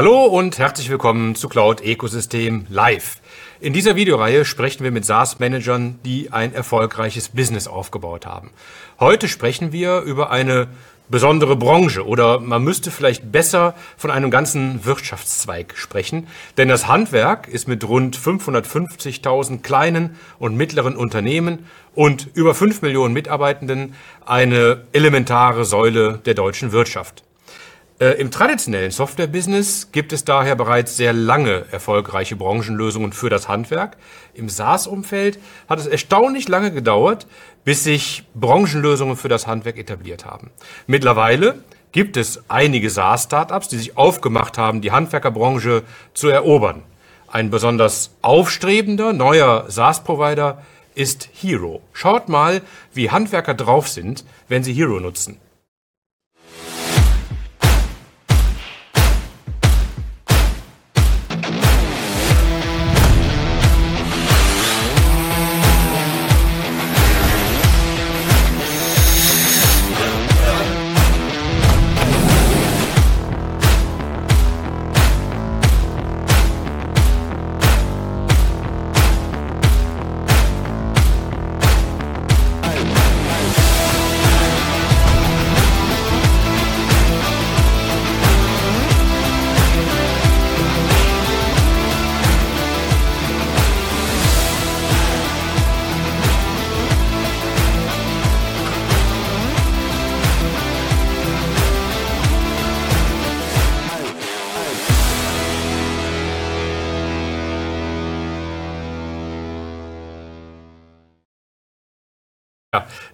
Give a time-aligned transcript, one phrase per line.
[0.00, 3.20] Hallo und herzlich willkommen zu Cloud Ecosystem Live.
[3.60, 8.48] In dieser Videoreihe sprechen wir mit SaaS-Managern, die ein erfolgreiches Business aufgebaut haben.
[8.98, 10.68] Heute sprechen wir über eine
[11.10, 17.46] besondere Branche oder man müsste vielleicht besser von einem ganzen Wirtschaftszweig sprechen, denn das Handwerk
[17.46, 25.66] ist mit rund 550.000 kleinen und mittleren Unternehmen und über 5 Millionen Mitarbeitenden eine elementare
[25.66, 27.22] Säule der deutschen Wirtschaft.
[28.00, 33.98] Äh, Im traditionellen Software-Business gibt es daher bereits sehr lange erfolgreiche Branchenlösungen für das Handwerk.
[34.32, 37.26] Im SaaS-Umfeld hat es erstaunlich lange gedauert,
[37.62, 40.50] bis sich Branchenlösungen für das Handwerk etabliert haben.
[40.86, 45.82] Mittlerweile gibt es einige SaaS-Startups, die sich aufgemacht haben, die Handwerkerbranche
[46.14, 46.82] zu erobern.
[47.28, 50.62] Ein besonders aufstrebender neuer SaaS-Provider
[50.94, 51.82] ist Hero.
[51.92, 52.62] Schaut mal,
[52.94, 55.38] wie Handwerker drauf sind, wenn sie Hero nutzen.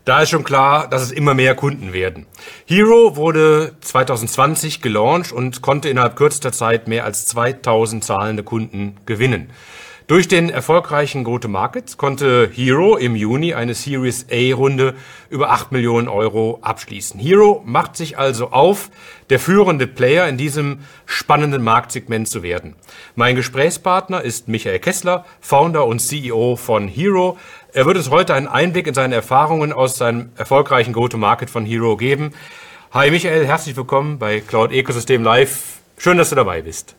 [0.06, 2.26] Da ist schon klar, dass es immer mehr Kunden werden.
[2.64, 9.50] Hero wurde 2020 gelauncht und konnte innerhalb kürzester Zeit mehr als 2000 zahlende Kunden gewinnen.
[10.06, 14.94] Durch den erfolgreichen Go-to-Market konnte Hero im Juni eine Series A-Runde
[15.30, 17.18] über 8 Millionen Euro abschließen.
[17.18, 18.90] Hero macht sich also auf,
[19.30, 22.76] der führende Player in diesem spannenden Marktsegment zu werden.
[23.16, 27.36] Mein Gesprächspartner ist Michael Kessler, Founder und CEO von Hero.
[27.76, 31.98] Er wird uns heute einen Einblick in seine Erfahrungen aus seinem erfolgreichen Go-to-Market von Hero
[31.98, 32.32] geben.
[32.90, 35.80] Hi Michael, herzlich willkommen bei Cloud Ecosystem Live.
[35.98, 36.96] Schön, dass du dabei bist.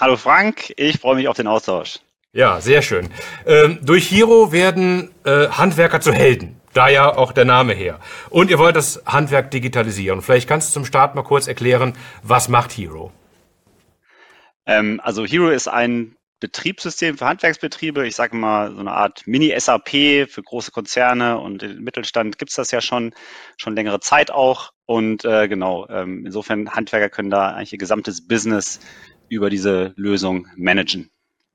[0.00, 2.00] Hallo Frank, ich freue mich auf den Austausch.
[2.32, 3.08] Ja, sehr schön.
[3.46, 6.60] Ähm, durch Hero werden äh, Handwerker zu Helden.
[6.72, 8.00] Da ja auch der Name her.
[8.30, 10.22] Und ihr wollt das Handwerk digitalisieren.
[10.22, 11.92] Vielleicht kannst du zum Start mal kurz erklären,
[12.24, 13.12] was macht Hero?
[14.66, 18.06] Ähm, also Hero ist ein Betriebssystem für Handwerksbetriebe.
[18.06, 22.56] Ich sage mal so eine Art Mini-SAP für große Konzerne und im Mittelstand gibt es
[22.56, 23.12] das ja schon,
[23.56, 24.72] schon längere Zeit auch.
[24.86, 28.80] Und äh, genau, ähm, insofern Handwerker können da eigentlich ihr gesamtes Business
[29.28, 31.10] über diese Lösung managen.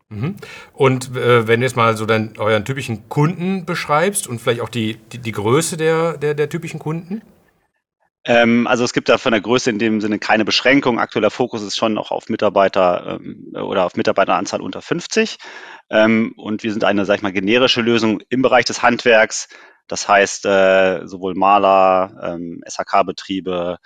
[0.10, 0.36] Mhm.
[0.74, 4.70] Und äh, wenn du jetzt mal so deinen, euren typischen Kunden beschreibst und vielleicht auch
[4.70, 7.22] die, die, die Größe der, der, der typischen Kunden?
[8.26, 11.00] Ähm, also es gibt da von der Größe in dem Sinne keine Beschränkung.
[11.00, 15.38] Aktueller Fokus ist schon auch auf Mitarbeiter ähm, oder auf Mitarbeiteranzahl unter 50.
[15.90, 19.50] Ähm, und wir sind eine, sag ich mal, generische Lösung im Bereich des Handwerks.
[19.88, 23.78] Das heißt, äh, sowohl Maler, ähm, SHK-Betriebe,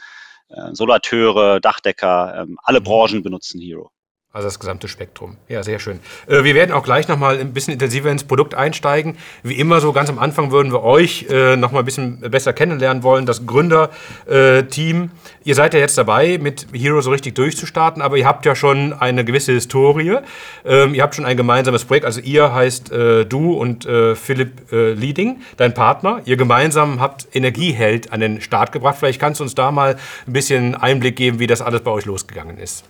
[0.49, 2.83] äh, Solateure, Dachdecker, ähm, alle mhm.
[2.83, 3.91] Branchen benutzen Hero.
[4.33, 5.37] Also das gesamte Spektrum.
[5.47, 5.99] Ja, sehr schön.
[6.27, 9.17] Äh, wir werden auch gleich nochmal ein bisschen intensiver ins Produkt einsteigen.
[9.41, 13.01] Wie immer so ganz am Anfang würden wir euch äh, nochmal ein bisschen besser kennenlernen
[13.01, 15.03] wollen, das Gründerteam.
[15.05, 15.07] Äh,
[15.43, 18.93] ihr seid ja jetzt dabei, mit Hero so richtig durchzustarten, aber ihr habt ja schon
[18.93, 20.17] eine gewisse Historie.
[20.65, 22.05] Ähm, ihr habt schon ein gemeinsames Projekt.
[22.05, 26.21] Also ihr heißt äh, du und äh, Philipp äh, Leading, dein Partner.
[26.25, 28.97] Ihr gemeinsam habt Energieheld an den Start gebracht.
[28.99, 29.95] Vielleicht kannst du uns da mal
[30.27, 32.83] ein bisschen Einblick geben, wie das alles bei euch losgegangen ist.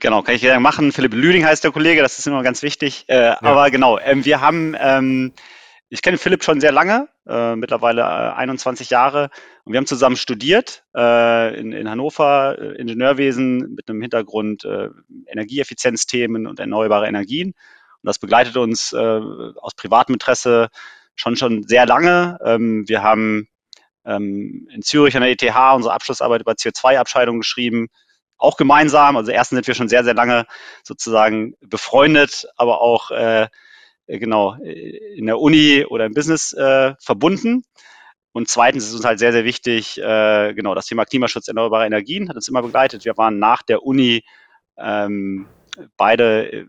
[0.00, 0.92] Genau, kann ich gerne machen.
[0.92, 3.04] Philipp Lüding heißt der Kollege, das ist immer ganz wichtig.
[3.08, 3.42] Äh, ja.
[3.42, 5.32] Aber genau, ähm, wir haben, ähm,
[5.88, 9.30] ich kenne Philipp schon sehr lange, äh, mittlerweile äh, 21 Jahre.
[9.64, 14.88] Und wir haben zusammen studiert äh, in, in Hannover, äh, Ingenieurwesen mit einem Hintergrund äh,
[15.26, 17.48] Energieeffizienzthemen und erneuerbare Energien.
[17.48, 20.68] Und das begleitet uns aus privatem Interesse
[21.16, 22.38] schon schon sehr lange.
[22.44, 23.48] Ähm, wir haben
[24.04, 25.42] ähm, in Zürich an der ETH
[25.74, 27.88] unsere Abschlussarbeit über CO2-Abscheidung geschrieben
[28.38, 29.16] auch gemeinsam.
[29.16, 30.46] Also erstens sind wir schon sehr, sehr lange
[30.82, 33.48] sozusagen befreundet, aber auch äh,
[34.06, 37.64] genau in der Uni oder im Business äh, verbunden.
[38.32, 42.28] Und zweitens ist uns halt sehr, sehr wichtig, äh, genau, das Thema Klimaschutz, erneuerbare Energien
[42.28, 43.04] hat uns immer begleitet.
[43.04, 44.22] Wir waren nach der Uni
[44.78, 45.48] ähm,
[45.96, 46.66] beide äh,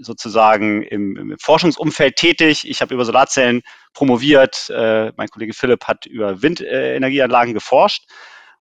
[0.00, 2.68] sozusagen im, im, Forschungsumfeld tätig.
[2.68, 3.62] Ich habe über Solarzellen
[3.94, 4.70] promoviert.
[4.70, 8.04] Äh, mein Kollege Philipp hat über Windenergieanlagen geforscht.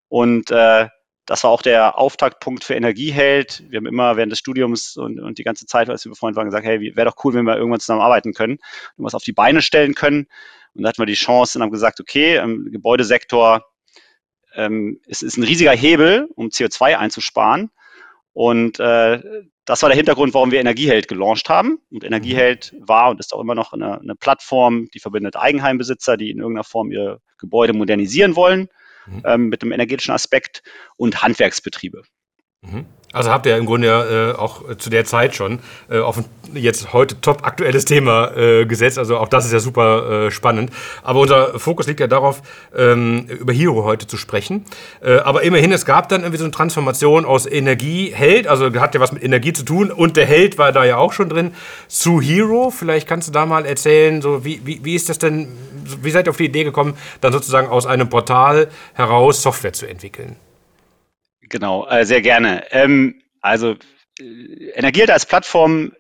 [0.09, 0.89] Und äh,
[1.31, 3.63] das war auch der Auftaktpunkt für Energieheld.
[3.69, 6.47] Wir haben immer während des Studiums und, und die ganze Zeit, als wir befreundet waren,
[6.47, 8.59] gesagt, hey, wäre doch cool, wenn wir irgendwann zusammen arbeiten können
[8.97, 10.27] und was auf die Beine stellen können.
[10.75, 13.65] Und da hatten wir die Chance und haben gesagt, okay, im Gebäudesektor
[14.57, 17.71] ähm, es ist ein riesiger Hebel, um CO2 einzusparen.
[18.33, 19.23] Und äh,
[19.67, 21.79] das war der Hintergrund, warum wir Energieheld gelauncht haben.
[21.93, 22.89] Und Energieheld mhm.
[22.89, 26.65] war und ist auch immer noch eine, eine Plattform, die verbindet Eigenheimbesitzer, die in irgendeiner
[26.65, 28.69] Form ihre Gebäude modernisieren wollen,
[29.07, 29.23] mhm.
[29.25, 30.63] ähm, mit einem energetischen Aspekt
[30.97, 32.03] und Handwerksbetriebe.
[32.63, 32.87] Mhm.
[33.13, 35.59] Also habt ihr im Grunde ja äh, auch zu der Zeit schon
[35.91, 36.25] äh, auf ein
[36.55, 38.99] jetzt heute top aktuelles Thema äh, gesetzt.
[38.99, 40.71] Also auch das ist ja super äh, spannend.
[41.03, 42.43] Aber unser Fokus liegt ja darauf,
[42.77, 44.65] ähm, über Hero heute zu sprechen.
[45.01, 49.01] Äh, aber immerhin, es gab dann irgendwie so eine Transformation aus Energieheld, also hat ja
[49.01, 51.53] was mit Energie zu tun und der Held war da ja auch schon drin,
[51.89, 52.71] zu Hero.
[52.71, 55.49] Vielleicht kannst du da mal erzählen, so wie, wie, wie ist das denn,
[56.03, 59.87] wie seid ihr auf die Idee gekommen, dann sozusagen aus einem Portal heraus Software zu
[59.87, 60.37] entwickeln?
[61.43, 62.65] Genau, äh, sehr gerne.
[62.71, 63.77] Ähm, also
[64.21, 65.93] äh, Energielt als Plattform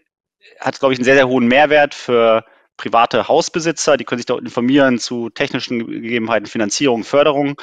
[0.60, 2.44] hat, glaube ich, einen sehr, sehr hohen Mehrwert für
[2.76, 3.96] private Hausbesitzer.
[3.96, 7.60] Die können sich dort informieren zu technischen Gegebenheiten, Finanzierung, Förderung.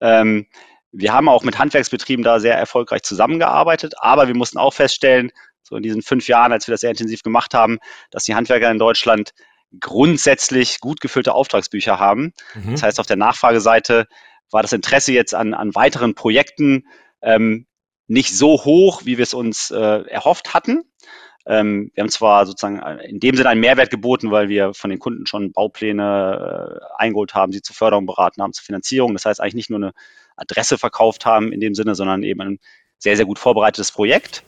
[0.00, 0.46] Ähm,
[0.92, 5.30] wir haben auch mit Handwerksbetrieben da sehr erfolgreich zusammengearbeitet, aber wir mussten auch feststellen,
[5.62, 7.78] so in diesen fünf Jahren, als wir das sehr intensiv gemacht haben,
[8.10, 9.32] dass die Handwerker in Deutschland
[9.78, 12.32] grundsätzlich gut gefüllte Auftragsbücher haben.
[12.54, 12.72] Mhm.
[12.72, 14.06] Das heißt, auf der Nachfrageseite
[14.50, 16.86] war das Interesse jetzt an, an weiteren Projekten
[17.22, 17.66] ähm,
[18.08, 20.82] nicht so hoch, wie wir es uns äh, erhofft hatten.
[21.46, 24.98] Ähm, wir haben zwar sozusagen in dem Sinne einen Mehrwert geboten, weil wir von den
[24.98, 29.14] Kunden schon Baupläne äh, eingeholt haben, sie zur Förderung beraten haben, zur Finanzierung.
[29.14, 29.92] Das heißt eigentlich nicht nur eine
[30.36, 32.58] Adresse verkauft haben in dem Sinne, sondern eben ein
[32.98, 34.42] sehr, sehr gut vorbereitetes Projekt.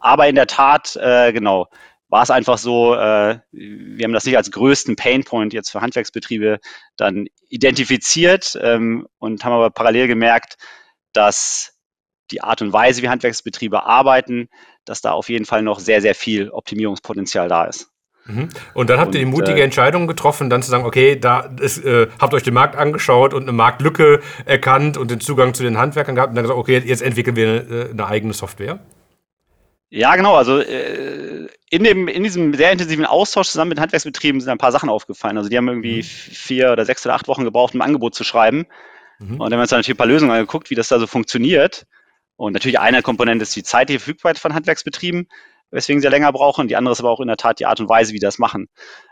[0.00, 1.68] Aber in der Tat, äh, genau,
[2.14, 6.60] war es einfach so, äh, wir haben das nicht als größten Painpoint jetzt für Handwerksbetriebe
[6.96, 10.54] dann identifiziert ähm, und haben aber parallel gemerkt,
[11.12, 11.76] dass
[12.30, 14.48] die Art und Weise, wie Handwerksbetriebe arbeiten,
[14.84, 17.90] dass da auf jeden Fall noch sehr, sehr viel Optimierungspotenzial da ist.
[18.26, 18.48] Mhm.
[18.74, 21.40] Und dann habt und, ihr die mutige äh, Entscheidung getroffen, dann zu sagen, okay, da
[21.60, 25.64] ist, äh, habt euch den Markt angeschaut und eine Marktlücke erkannt und den Zugang zu
[25.64, 28.78] den Handwerkern gehabt und dann gesagt, okay, jetzt entwickeln wir eine, eine eigene Software.
[29.96, 30.34] Ja, genau.
[30.34, 34.72] Also äh, in, dem, in diesem sehr intensiven Austausch zusammen mit Handwerksbetrieben sind ein paar
[34.72, 35.38] Sachen aufgefallen.
[35.38, 36.02] Also die haben irgendwie mhm.
[36.02, 38.66] vier oder sechs oder acht Wochen gebraucht, um ein Angebot zu schreiben.
[39.20, 39.34] Mhm.
[39.34, 41.06] Und dann haben wir uns dann natürlich ein paar Lösungen angeguckt, wie das da so
[41.06, 41.86] funktioniert.
[42.34, 45.28] Und natürlich eine Komponente ist die zeitliche Verfügbarkeit von Handwerksbetrieben,
[45.70, 46.66] weswegen sie länger brauchen.
[46.66, 48.40] Die andere ist aber auch in der Tat die Art und Weise, wie die das
[48.40, 48.66] machen.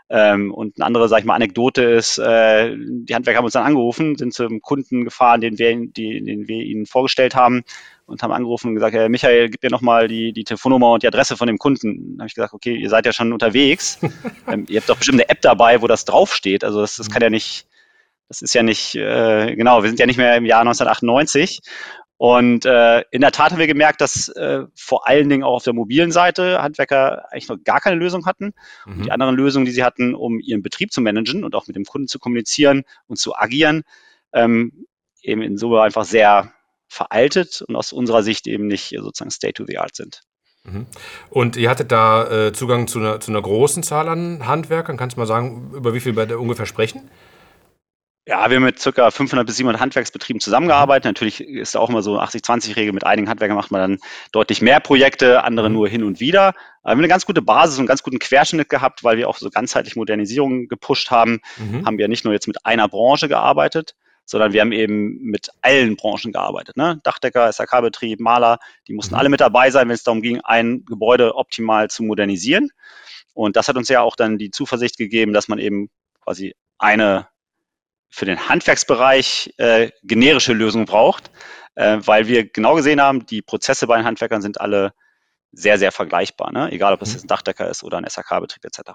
[0.09, 3.63] Ähm, und eine andere, sag ich mal, Anekdote ist, äh, die Handwerker haben uns dann
[3.63, 7.63] angerufen, sind zum Kunden gefahren, den wir, die, den wir ihnen vorgestellt haben
[8.05, 11.07] und haben angerufen und gesagt, hey, Michael, gib mir nochmal die, die Telefonnummer und die
[11.07, 12.11] Adresse von dem Kunden.
[12.11, 13.99] Dann habe ich gesagt, okay, ihr seid ja schon unterwegs.
[14.47, 16.63] ähm, ihr habt doch bestimmt eine App dabei, wo das draufsteht.
[16.63, 17.67] Also das, das kann ja nicht,
[18.27, 21.61] das ist ja nicht, äh, genau, wir sind ja nicht mehr im Jahr 1998.
[22.17, 25.63] Und äh, in der Tat haben wir gemerkt, dass äh, vor allen Dingen auch auf
[25.63, 28.53] der mobilen Seite Handwerker eigentlich noch gar keine Lösung hatten.
[28.85, 28.93] Mhm.
[28.93, 31.75] Und die anderen Lösungen, die sie hatten, um ihren Betrieb zu managen und auch mit
[31.75, 33.83] dem Kunden zu kommunizieren und zu agieren,
[34.31, 34.85] ähm,
[35.21, 36.53] eben insoweit einfach sehr
[36.93, 40.21] veraltet und aus unserer Sicht eben nicht sozusagen State to the Art sind.
[40.63, 40.87] Mhm.
[41.29, 44.95] Und ihr hattet da äh, Zugang zu einer, zu einer großen Zahl an Handwerkern.
[44.95, 47.09] Kannst du mal sagen, über wie viel wir da ungefähr sprechen?
[48.25, 49.11] Ja, wir haben mit ca.
[49.11, 51.03] 500 bis 700 Handwerksbetrieben zusammengearbeitet.
[51.03, 52.93] Natürlich ist da auch immer so 80-20-Regel.
[52.93, 53.99] Mit einigen Handwerkern macht man dann
[54.31, 55.75] deutlich mehr Projekte, andere mhm.
[55.75, 56.47] nur hin und wieder.
[56.47, 59.27] Aber wir haben eine ganz gute Basis und einen ganz guten Querschnitt gehabt, weil wir
[59.27, 61.41] auch so ganzheitlich Modernisierung gepusht haben.
[61.57, 61.85] Mhm.
[61.85, 63.95] Haben wir nicht nur jetzt mit einer Branche gearbeitet,
[64.25, 66.77] sondern wir haben eben mit allen Branchen gearbeitet.
[66.77, 66.99] Ne?
[67.03, 69.19] Dachdecker, SAK-Betrieb, Maler, die mussten mhm.
[69.19, 72.69] alle mit dabei sein, wenn es darum ging, ein Gebäude optimal zu modernisieren.
[73.33, 75.89] Und das hat uns ja auch dann die Zuversicht gegeben, dass man eben
[76.21, 77.27] quasi eine
[78.09, 81.31] für den Handwerksbereich äh, generische Lösungen braucht,
[81.73, 84.93] äh, weil wir genau gesehen haben, die Prozesse bei den Handwerkern sind alle
[85.51, 86.71] sehr, sehr vergleichbar, ne?
[86.71, 87.21] egal ob es mhm.
[87.21, 88.91] ein Dachdecker ist oder ein SAK-Betrieb etc.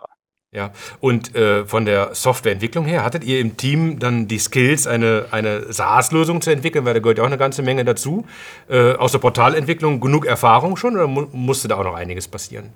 [0.50, 5.26] Ja, und äh, von der Softwareentwicklung her, hattet ihr im Team dann die Skills, eine,
[5.30, 8.24] eine SaaS-Lösung zu entwickeln, weil da gehört ja auch eine ganze Menge dazu.
[8.66, 12.70] Äh, aus der Portalentwicklung genug Erfahrung schon oder mu musste da auch noch einiges passieren?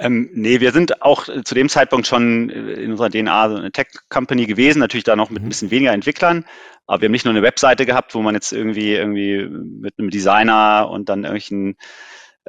[0.00, 4.44] Ähm, nee, wir sind auch zu dem Zeitpunkt schon in unserer DNA so eine Tech-Company
[4.44, 5.48] gewesen, natürlich da noch mit ein mhm.
[5.48, 6.44] bisschen weniger Entwicklern.
[6.86, 10.10] Aber wir haben nicht nur eine Webseite gehabt, wo man jetzt irgendwie, irgendwie mit einem
[10.10, 11.76] Designer und dann irgendwelchen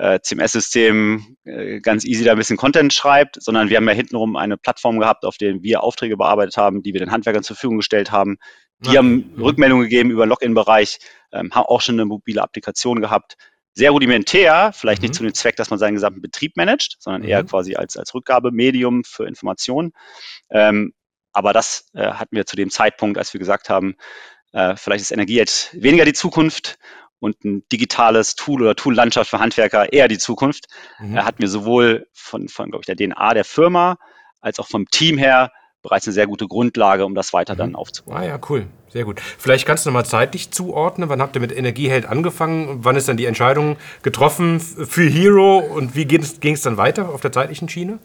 [0.02, 4.36] äh, CMS-System äh, ganz easy da ein bisschen Content schreibt, sondern wir haben ja hintenrum
[4.36, 7.78] eine Plattform gehabt, auf der wir Aufträge bearbeitet haben, die wir den Handwerkern zur Verfügung
[7.78, 8.38] gestellt haben.
[8.80, 8.98] Die ja.
[8.98, 10.98] haben Rückmeldungen gegeben über Login-Bereich,
[11.32, 13.38] ähm, haben auch schon eine mobile Applikation gehabt
[13.74, 15.06] sehr rudimentär, vielleicht mhm.
[15.06, 17.30] nicht zu dem Zweck, dass man seinen gesamten Betrieb managt, sondern mhm.
[17.30, 19.94] eher quasi als, als Rückgabemedium für Informationen.
[20.50, 20.94] Ähm,
[21.32, 23.96] aber das äh, hatten wir zu dem Zeitpunkt, als wir gesagt haben,
[24.52, 26.78] äh, vielleicht ist Energie jetzt weniger die Zukunft
[27.22, 30.66] und ein digitales Tool oder Tool-Landschaft für Handwerker eher die Zukunft.
[31.00, 31.16] Mhm.
[31.16, 33.98] Er hat mir sowohl von, von glaube ich, der DNA der Firma
[34.42, 35.52] als auch vom Team her
[35.84, 37.58] bereits eine sehr gute Grundlage, um das weiter mhm.
[37.60, 38.18] dann aufzubauen.
[38.18, 38.68] Ah ja, cool.
[38.90, 39.22] Sehr gut.
[39.22, 41.10] Vielleicht kannst du noch mal zeitlich zuordnen.
[41.10, 42.80] Wann habt ihr mit Energieheld angefangen?
[42.82, 47.22] Wann ist dann die Entscheidung getroffen für Hero und wie ging es dann weiter auf
[47.22, 48.00] der zeitlichen Schiene?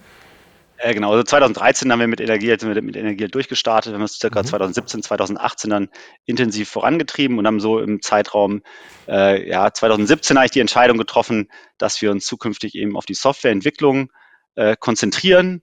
[0.79, 4.05] Äh, genau, also 2013 haben wir mit Energieheld, sind wir mit Energieheld durchgestartet, wir haben
[4.05, 4.47] es circa mhm.
[4.47, 5.89] 2017, 2018 dann
[6.25, 8.63] intensiv vorangetrieben und haben so im Zeitraum
[9.09, 14.11] äh, ja, 2017 eigentlich die Entscheidung getroffen, dass wir uns zukünftig eben auf die Softwareentwicklung
[14.55, 15.63] äh, konzentrieren.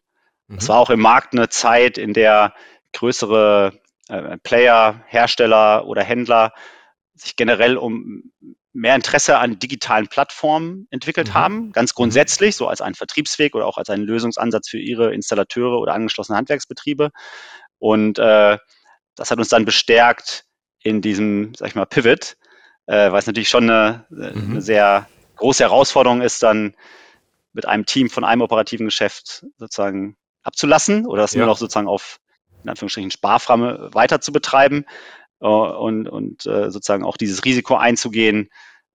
[0.50, 0.70] Es mhm.
[0.70, 2.54] war auch im Markt eine Zeit, in der
[2.94, 3.74] größere
[4.10, 6.54] äh, Player, Hersteller oder Händler
[7.16, 8.32] sich generell um
[8.74, 11.34] mehr Interesse an digitalen Plattformen entwickelt mhm.
[11.36, 11.96] haben, ganz mhm.
[11.96, 16.38] grundsätzlich, so als einen Vertriebsweg oder auch als einen Lösungsansatz für ihre Installateure oder angeschlossene
[16.38, 17.12] Handwerksbetriebe.
[17.78, 18.58] Und äh,
[19.16, 20.46] das hat uns dann bestärkt
[20.82, 22.36] in diesem, sag ich mal, Pivot,
[22.88, 24.52] äh, weil es natürlich schon eine, äh, mhm.
[24.52, 26.76] eine sehr große Herausforderung ist, dann
[27.54, 31.40] mit einem Team von einem operativen Geschäft sozusagen abzulassen oder das ja.
[31.40, 32.20] nur noch sozusagen auf
[32.64, 34.86] in Anführungsstrichen Sparframme weiter zu betreiben
[35.48, 38.50] und, und äh, sozusagen auch dieses Risiko einzugehen,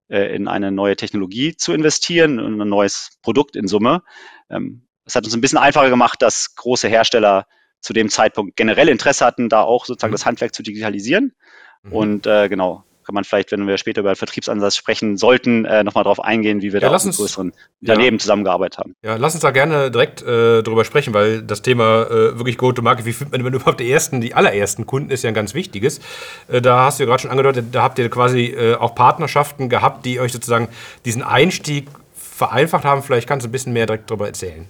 [0.09, 4.03] äh, in eine neue Technologie zu investieren und ein neues Produkt in Summe.
[4.51, 7.47] Ähm, es hat uns ein bisschen einfacher gemacht, dass große Hersteller
[7.81, 10.15] zu dem Zeitpunkt generell Interesse hatten, da auch sozusagen mhm.
[10.15, 11.35] das Handwerk zu digitalisieren.
[11.83, 11.93] Mhm.
[11.93, 15.83] Und äh, genau, kann man vielleicht, wenn wir später über den Vertriebsansatz sprechen sollten, äh,
[15.83, 18.21] nochmal darauf eingehen, wie wir ja, da auch mit größeren Unternehmen ja.
[18.21, 18.95] zusammengearbeitet haben.
[19.03, 23.07] Ja, lass uns da gerne direkt äh, drüber sprechen, weil das Thema äh, wirklich Go-to-Market,
[23.07, 26.01] wie findet man überhaupt die ersten, die allerersten Kunden, ist ja ein ganz wichtiges.
[26.49, 29.71] Äh, da hast du ja gerade schon angedeutet, da habt ihr quasi äh, auch Partnerschaften
[29.71, 30.69] gehabt, die euch sozusagen
[31.07, 33.03] diesen Einstieg vereinfacht haben.
[33.03, 34.69] Vielleicht kannst du ein bisschen mehr direkt darüber erzählen.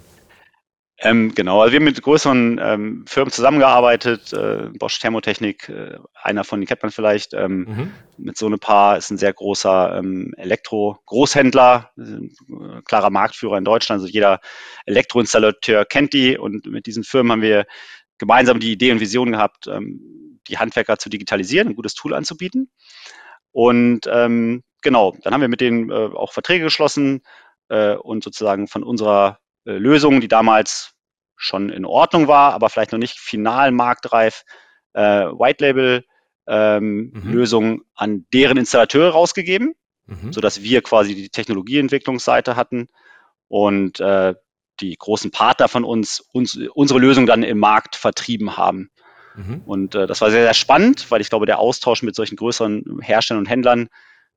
[1.01, 6.43] Ähm, genau, also wir haben mit größeren ähm, Firmen zusammengearbeitet, äh, Bosch Thermotechnik, äh, einer
[6.43, 7.91] von, die kennt man vielleicht, ähm, mhm.
[8.17, 14.01] mit so ein paar, ist ein sehr großer ähm, Elektro-Großhändler, äh, klarer Marktführer in Deutschland,
[14.01, 14.41] also jeder
[14.85, 17.65] Elektroinstallateur kennt die und mit diesen Firmen haben wir
[18.17, 22.69] gemeinsam die Idee und Vision gehabt, ähm, die Handwerker zu digitalisieren, ein gutes Tool anzubieten.
[23.51, 27.21] Und ähm, genau, dann haben wir mit denen äh, auch Verträge geschlossen
[27.69, 30.93] äh, und sozusagen von unserer äh, Lösung, die damals
[31.35, 34.43] schon in Ordnung war, aber vielleicht noch nicht final marktreif,
[34.93, 36.05] äh, White Label
[36.47, 37.31] ähm, mhm.
[37.31, 39.75] Lösung an deren Installateure rausgegeben,
[40.07, 40.33] mhm.
[40.33, 42.87] sodass wir quasi die Technologieentwicklungsseite hatten
[43.47, 44.35] und äh,
[44.79, 48.89] die großen Partner von uns, uns unsere Lösung dann im Markt vertrieben haben.
[49.35, 49.61] Mhm.
[49.65, 52.99] Und äh, das war sehr, sehr spannend, weil ich glaube, der Austausch mit solchen größeren
[53.01, 53.89] Herstellern und Händlern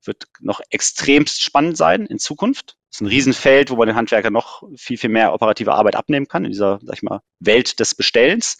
[0.03, 2.77] wird noch extremst spannend sein in Zukunft.
[2.93, 6.27] Das ist ein Riesenfeld, wo man den Handwerker noch viel, viel mehr operative Arbeit abnehmen
[6.27, 8.59] kann in dieser, sag ich mal, Welt des Bestellens.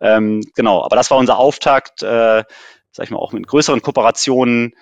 [0.00, 2.42] Ähm, genau, aber das war unser Auftakt, äh,
[2.90, 4.74] sag ich mal, auch mit größeren Kooperationen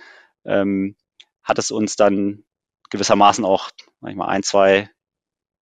[0.47, 0.97] ähm,
[1.43, 2.45] hat es uns dann
[2.89, 3.69] gewissermaßen auch,
[4.01, 4.89] sag ich mal, ein, zwei,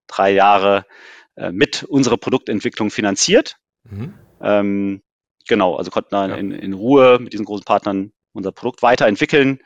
[0.06, 0.86] drei Jahre
[1.34, 3.56] äh, mit unserer Produktentwicklung finanziert.
[3.82, 4.14] Mhm.
[4.42, 5.02] Ähm,
[5.48, 6.36] genau, also konnten dann ja.
[6.36, 9.58] in, in Ruhe mit diesen großen Partnern unser Produkt weiterentwickeln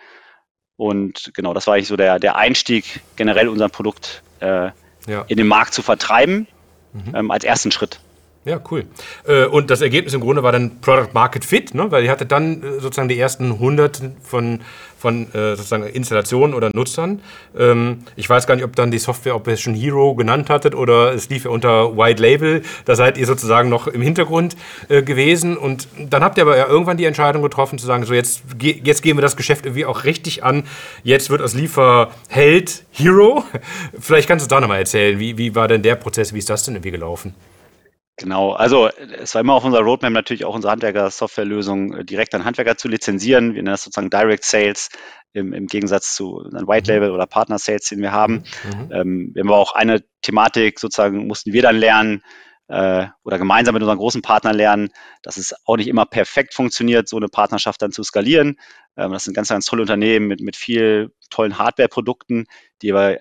[0.78, 4.70] und genau, das war eigentlich so der, der Einstieg, generell unser Produkt äh,
[5.08, 5.25] ja.
[5.26, 6.47] in den Markt zu vertreiben,
[6.92, 7.14] mhm.
[7.14, 7.99] ähm, als ersten Schritt.
[8.45, 8.85] Ja, cool.
[9.26, 11.90] Äh, und das Ergebnis im Grunde war dann Product Market Fit, ne?
[11.90, 14.61] weil ihr hattet dann äh, sozusagen die ersten Hunderten von,
[14.97, 17.21] von äh, sozusagen Installationen oder Nutzern.
[17.59, 21.28] Ähm, ich weiß gar nicht, ob dann die Software, schon Hero genannt hattet oder es
[21.28, 22.62] lief ja unter White Label.
[22.85, 24.57] Da seid ihr sozusagen noch im Hintergrund
[24.88, 25.57] gewesen.
[25.57, 29.02] Und dann habt ihr aber ja irgendwann die Entscheidung getroffen, zu sagen, so jetzt, jetzt
[29.02, 30.64] gehen wir das Geschäft irgendwie auch richtig an.
[31.02, 33.45] Jetzt wird aus Lieferheld Hero.
[33.99, 36.64] Vielleicht kannst du da nochmal erzählen, wie, wie war denn der Prozess, wie ist das
[36.64, 37.35] denn irgendwie gelaufen?
[38.18, 42.44] Genau, also es war immer auf unserer Roadmap natürlich auch unsere Handwerker-Softwarelösung äh, direkt an
[42.44, 43.54] Handwerker zu lizenzieren.
[43.54, 44.88] Wir nennen das sozusagen Direct Sales
[45.32, 46.94] im, im Gegensatz zu einem White mhm.
[46.94, 48.44] Label oder Partner Sales, den wir haben.
[48.64, 48.92] Mhm.
[48.92, 52.22] Ähm, wir haben aber auch eine Thematik sozusagen, mussten wir dann lernen
[52.66, 54.88] äh, oder gemeinsam mit unseren großen Partnern lernen,
[55.22, 58.58] dass es auch nicht immer perfekt funktioniert, so eine Partnerschaft dann zu skalieren.
[58.96, 62.46] Ähm, das sind ganz, ganz tolle Unternehmen mit, mit viel tollen Hardware-Produkten,
[62.82, 63.18] die aber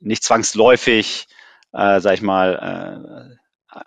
[0.00, 1.28] nicht zwangsläufig,
[1.72, 3.40] äh, sag ich mal, äh,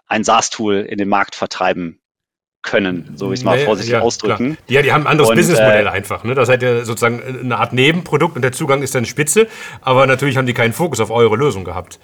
[0.07, 1.99] ein SaaS-Tool in den Markt vertreiben
[2.61, 4.55] können, so wie ich es mal nee, vorsichtig ja, ausdrücken.
[4.55, 4.65] Klar.
[4.67, 6.23] Ja, die haben ein anderes Businessmodell äh, einfach.
[6.23, 6.33] Ne?
[6.33, 9.47] Das seid ihr sozusagen eine Art Nebenprodukt und der Zugang ist dann spitze,
[9.81, 11.99] aber natürlich haben die keinen Fokus auf eure Lösung gehabt.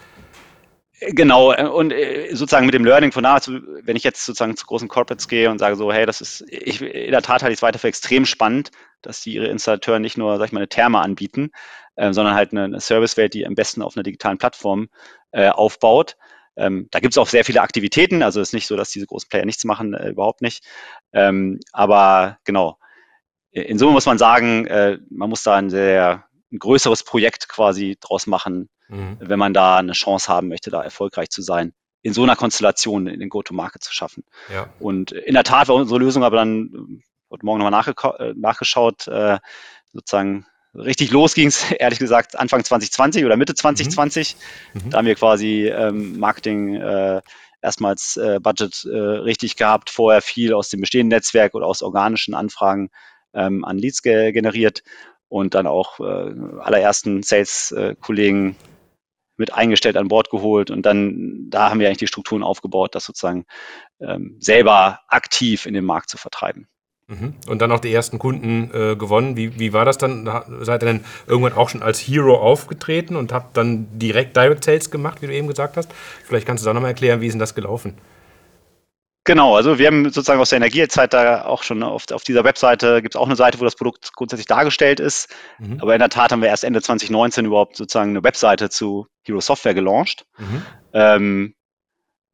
[1.01, 4.65] Genau, äh, und äh, sozusagen mit dem Learning von damals, wenn ich jetzt sozusagen zu
[4.65, 7.59] großen Corporates gehe und sage so, hey, das ist, ich, in der Tat halte ich
[7.59, 8.71] es weiter für extrem spannend,
[9.01, 11.51] dass die ihre Installateuren nicht nur, sag ich mal, eine Therme anbieten,
[11.95, 14.89] äh, sondern halt eine, eine Servicewelt, die am besten auf einer digitalen Plattform
[15.31, 16.17] äh, aufbaut.
[16.59, 19.07] Ähm, da gibt es auch sehr viele Aktivitäten, also es ist nicht so, dass diese
[19.07, 20.63] großen Player nichts machen, äh, überhaupt nicht.
[21.13, 22.77] Ähm, aber genau,
[23.51, 27.97] in Summe muss man sagen, äh, man muss da ein sehr ein größeres Projekt quasi
[27.99, 29.17] draus machen, mhm.
[29.19, 33.07] wenn man da eine Chance haben möchte, da erfolgreich zu sein, in so einer Konstellation
[33.07, 34.23] in den Go-to-Market zu schaffen.
[34.51, 34.69] Ja.
[34.79, 39.37] Und in der Tat war unsere Lösung aber dann, heute Morgen nochmal nachge nachgeschaut, äh,
[39.93, 40.45] sozusagen
[40.75, 44.35] richtig los ging es, ehrlich gesagt, Anfang 2020 oder Mitte 2020.
[44.73, 44.81] Mhm.
[44.81, 44.89] mhm.
[44.89, 47.21] Da haben wir quasi ähm, Marketing äh,
[47.61, 52.33] erstmals äh, Budget äh, richtig gehabt, vorher viel aus dem bestehenden Netzwerk oder aus organischen
[52.33, 52.89] Anfragen
[53.33, 54.83] ähm, an Leads ge generiert
[55.27, 58.55] und dann auch äh, allerersten Sales-Kollegen
[59.37, 63.05] mit eingestellt, an Bord geholt und dann, da haben wir eigentlich die Strukturen aufgebaut, das
[63.05, 63.45] sozusagen
[64.01, 66.67] ähm, selber aktiv in den Markt zu vertreiben.
[67.09, 67.33] Mhm.
[67.47, 69.35] Und dann auch die ersten Kunden äh, gewonnen.
[69.35, 70.25] Wie, wie war das dann?
[70.61, 74.91] Seid ihr dann irgendwann auch schon als Hero aufgetreten und habt dann direkt Direct Sales
[74.91, 75.91] gemacht, wie du eben gesagt hast?
[76.23, 77.95] Vielleicht kannst du da nochmal erklären, wie ist denn das gelaufen?
[79.23, 83.01] Genau, also wir haben sozusagen aus der Energiezeit da auch schon auf, auf dieser Webseite
[83.01, 85.35] gibt es auch eine Seite, wo das Produkt grundsätzlich dargestellt ist.
[85.57, 85.79] Mhm.
[85.81, 89.41] Aber in der Tat haben wir erst Ende 2019 überhaupt sozusagen eine Webseite zu Hero
[89.41, 90.25] Software gelauncht.
[90.37, 90.65] Mhm.
[90.93, 91.55] Ähm,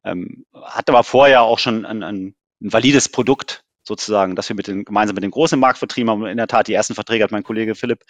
[0.04, 4.66] ähm, hatte aber vorher auch schon ein, ein, ein valides Produkt sozusagen, dass wir mit
[4.66, 6.26] den, gemeinsam mit den großen Markt vertrieben haben.
[6.26, 8.04] In der Tat, die ersten Verträge hat mein Kollege Philipp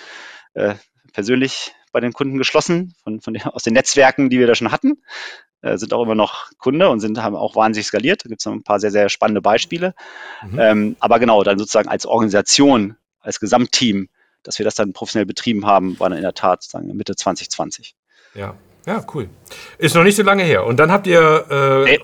[0.54, 0.74] äh,
[1.12, 4.72] persönlich bei den Kunden geschlossen, von, von den, aus den Netzwerken, die wir da schon
[4.72, 5.02] hatten.
[5.62, 8.24] Äh, sind auch immer noch Kunde und sind, haben auch wahnsinnig skaliert.
[8.24, 9.94] Da gibt es noch ein paar sehr, sehr spannende Beispiele.
[10.42, 10.58] Mhm.
[10.58, 14.08] Ähm, aber genau, dann sozusagen als Organisation, als Gesamtteam,
[14.42, 17.96] dass wir das dann professionell betrieben haben, war dann in der Tat sozusagen Mitte 2020.
[18.34, 18.54] Ja,
[18.86, 19.28] ja, cool.
[19.78, 20.64] Ist noch nicht so lange her.
[20.64, 21.98] Und dann habt ihr, äh,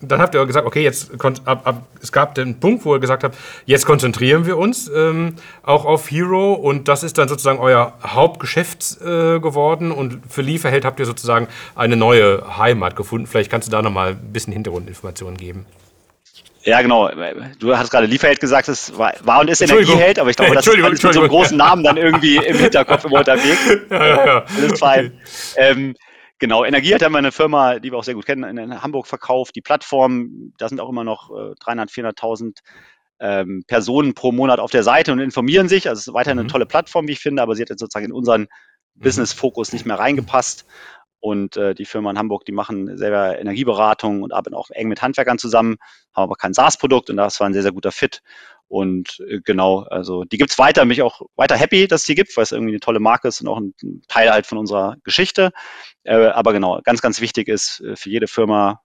[0.00, 1.10] dann habt ihr gesagt, okay, jetzt
[1.44, 3.36] ab, ab, es gab den Punkt, wo ihr gesagt habt,
[3.66, 8.98] jetzt konzentrieren wir uns ähm, auch auf Hero und das ist dann sozusagen euer Hauptgeschäft
[9.02, 13.26] äh, geworden und für Lieferheld habt ihr sozusagen eine neue Heimat gefunden.
[13.26, 15.66] Vielleicht kannst du da nochmal ein bisschen Hintergrundinformationen geben.
[16.64, 17.10] Ja, genau.
[17.58, 20.66] Du hast gerade Lieferheld gesagt, es war, war und ist Energieheld, aber ich glaube, das
[20.66, 23.58] ist mit so einem großen Namen dann irgendwie im Hinterkopf immer unterwegs.
[23.90, 24.44] Ja, ja, ja.
[24.56, 25.12] Alles fein.
[25.52, 25.70] Okay.
[25.70, 25.94] Ähm,
[26.42, 29.54] Genau, Energie hat ja eine Firma, die wir auch sehr gut kennen, in Hamburg verkauft.
[29.54, 32.58] Die Plattform, da sind auch immer noch äh, 300, 400.000
[33.20, 35.88] ähm, Personen pro Monat auf der Seite und informieren sich.
[35.88, 36.40] Also es ist weiterhin mhm.
[36.40, 38.48] eine tolle Plattform, wie ich finde, aber sie hat jetzt sozusagen in unseren mhm.
[38.96, 40.66] Business-Fokus nicht mehr reingepasst.
[41.20, 45.00] Und äh, die Firma in Hamburg, die machen selber Energieberatung und arbeiten auch eng mit
[45.00, 45.76] Handwerkern zusammen,
[46.12, 48.20] haben aber kein SaaS-Produkt und das war ein sehr, sehr guter Fit.
[48.72, 52.34] Und äh, genau, also die gibt's weiter, mich auch weiter happy, dass es die gibt,
[52.38, 53.74] weil es irgendwie eine tolle Marke ist und auch ein
[54.08, 55.52] Teil halt von unserer Geschichte.
[56.04, 58.80] Äh, aber genau, ganz, ganz wichtig ist äh, für jede Firma,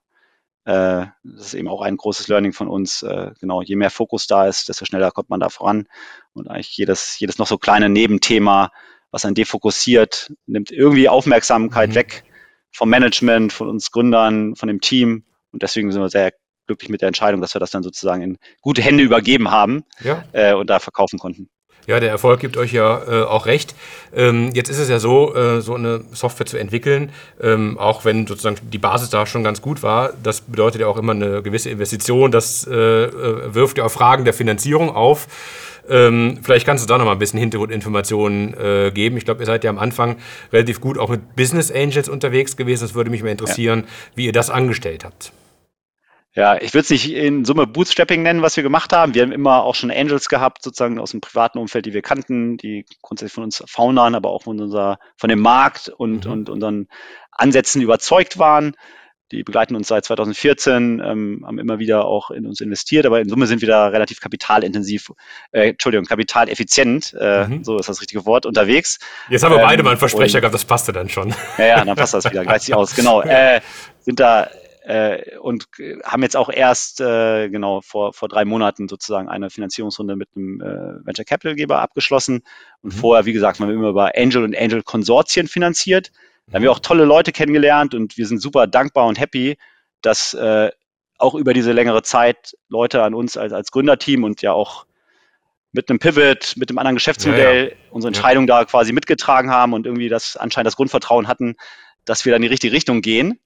[0.66, 4.26] äh, das ist eben auch ein großes Learning von uns, äh, genau, je mehr Fokus
[4.26, 5.88] da ist, desto schneller kommt man da voran.
[6.34, 8.70] Und eigentlich jedes, jedes noch so kleine Nebenthema,
[9.10, 11.94] was einen defokussiert, nimmt irgendwie Aufmerksamkeit mhm.
[11.94, 12.24] weg
[12.72, 15.24] vom Management, von uns Gründern, von dem Team.
[15.50, 16.34] Und deswegen sind wir sehr
[16.68, 20.24] glücklich mit der Entscheidung, dass wir das dann sozusagen in gute Hände übergeben haben ja.
[20.32, 21.48] äh, und da verkaufen konnten.
[21.88, 23.74] Ja, der Erfolg gibt euch ja äh, auch recht.
[24.14, 28.26] Ähm, jetzt ist es ja so, äh, so eine Software zu entwickeln, ähm, auch wenn
[28.26, 31.70] sozusagen die Basis da schon ganz gut war, das bedeutet ja auch immer eine gewisse
[31.70, 32.30] Investition.
[32.30, 35.28] Das äh, äh wirft ja auch Fragen der Finanzierung auf.
[35.88, 39.16] Ähm, vielleicht kannst du da noch mal ein bisschen Hintergrundinformationen äh, geben.
[39.16, 40.16] Ich glaube, ihr seid ja am Anfang
[40.52, 42.84] relativ gut auch mit Business Angels unterwegs gewesen.
[42.84, 43.92] Das würde mich mal interessieren, ja.
[44.14, 45.32] wie ihr das angestellt habt.
[46.38, 49.12] Ja, ich würde es nicht in Summe Bootstrapping nennen, was wir gemacht haben.
[49.12, 52.56] Wir haben immer auch schon Angels gehabt, sozusagen aus dem privaten Umfeld, die wir kannten,
[52.56, 56.30] die grundsätzlich von uns Foundern, aber auch von, unser, von dem Markt und, mhm.
[56.30, 56.86] und unseren
[57.32, 58.76] Ansätzen überzeugt waren.
[59.32, 63.28] Die begleiten uns seit 2014, ähm, haben immer wieder auch in uns investiert, aber in
[63.28, 65.10] Summe sind wir da relativ kapitalintensiv,
[65.50, 67.64] äh, Entschuldigung, kapitaleffizient, äh, mhm.
[67.64, 69.00] so ist das richtige Wort, unterwegs.
[69.28, 71.34] Jetzt haben wir ähm, beide mal einen Versprecher gehabt, das passte dann schon.
[71.58, 73.22] Ja, ja, dann passt das wieder, gleicht sich aus, genau.
[73.28, 73.60] Äh,
[74.02, 74.48] sind da
[74.88, 75.66] äh, und
[76.02, 80.62] haben jetzt auch erst äh, genau vor, vor drei Monaten sozusagen eine Finanzierungsrunde mit einem
[80.62, 82.42] äh, Venture Capital Geber abgeschlossen.
[82.80, 82.98] Und mhm.
[82.98, 86.10] vorher, wie gesagt, haben wir immer über Angel und Angel Konsortien finanziert.
[86.46, 89.58] Da haben wir auch tolle Leute kennengelernt und wir sind super dankbar und happy,
[90.00, 90.70] dass äh,
[91.18, 94.86] auch über diese längere Zeit Leute an uns als, als Gründerteam und ja auch
[95.72, 97.76] mit einem Pivot, mit einem anderen Geschäftsmodell ja, ja.
[97.90, 98.60] unsere Entscheidung ja.
[98.60, 101.56] da quasi mitgetragen haben und irgendwie das anscheinend das Grundvertrauen hatten,
[102.06, 103.38] dass wir da in die richtige Richtung gehen.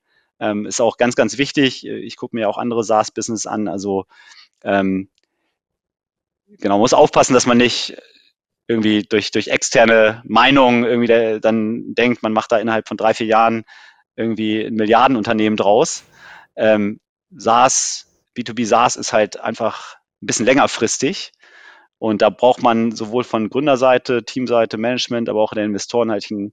[0.43, 1.87] Ähm, ist auch ganz, ganz wichtig.
[1.87, 3.69] Ich gucke mir auch andere SaaS-Business an.
[3.69, 4.07] Also
[4.65, 5.09] ähm,
[6.59, 7.97] genau, muss aufpassen, dass man nicht
[8.67, 13.15] irgendwie durch, durch externe Meinungen irgendwie der, dann denkt, man macht da innerhalb von drei,
[13.15, 13.63] vier Jahren
[14.17, 16.03] irgendwie ein Milliardenunternehmen draus.
[16.57, 16.99] Ähm,
[17.31, 21.31] SaaS, B2B SaaS ist halt einfach ein bisschen längerfristig.
[21.99, 26.53] Und da braucht man sowohl von Gründerseite, Teamseite, Management, aber auch der Investoren halt einen,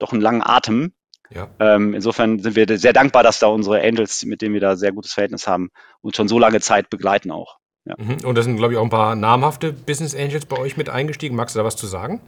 [0.00, 0.94] doch einen langen Atem.
[1.32, 1.48] Ja.
[1.60, 4.92] Ähm, insofern sind wir sehr dankbar, dass da unsere Angels, mit denen wir da sehr
[4.92, 7.58] gutes Verhältnis haben, uns schon so lange Zeit begleiten auch.
[7.84, 7.94] Ja.
[7.98, 8.24] Mhm.
[8.24, 11.36] Und da sind, glaube ich, auch ein paar namhafte Business Angels bei euch mit eingestiegen.
[11.36, 12.20] Magst du da was zu sagen?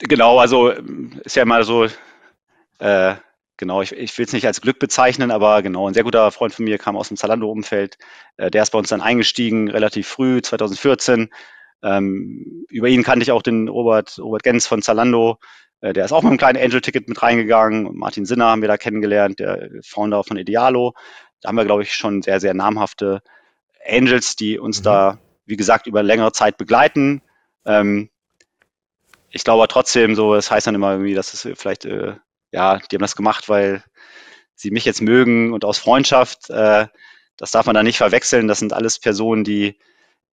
[0.00, 1.86] Genau, also ist ja immer so,
[2.78, 3.14] äh,
[3.56, 6.54] genau, ich, ich will es nicht als Glück bezeichnen, aber genau, ein sehr guter Freund
[6.54, 7.98] von mir kam aus dem Zalando-Umfeld.
[8.38, 11.30] Äh, der ist bei uns dann eingestiegen, relativ früh, 2014.
[11.82, 15.38] Ähm, über ihn kannte ich auch den Robert, Robert Gens von Zalando.
[15.80, 17.96] Äh, der ist auch mit einem kleinen Angel-Ticket mit reingegangen.
[17.96, 20.94] Martin Sinner haben wir da kennengelernt, der Founder von Idealo.
[21.40, 23.22] Da haben wir, glaube ich, schon sehr, sehr namhafte
[23.86, 24.84] Angels, die uns mhm.
[24.84, 27.22] da, wie gesagt, über längere Zeit begleiten.
[27.64, 28.10] Ähm,
[29.30, 32.14] ich glaube trotzdem so, es das heißt dann immer irgendwie, dass es vielleicht, äh,
[32.52, 33.82] ja, die haben das gemacht, weil
[34.54, 36.50] sie mich jetzt mögen und aus Freundschaft.
[36.50, 36.88] Äh,
[37.36, 38.48] das darf man da nicht verwechseln.
[38.48, 39.78] Das sind alles Personen, die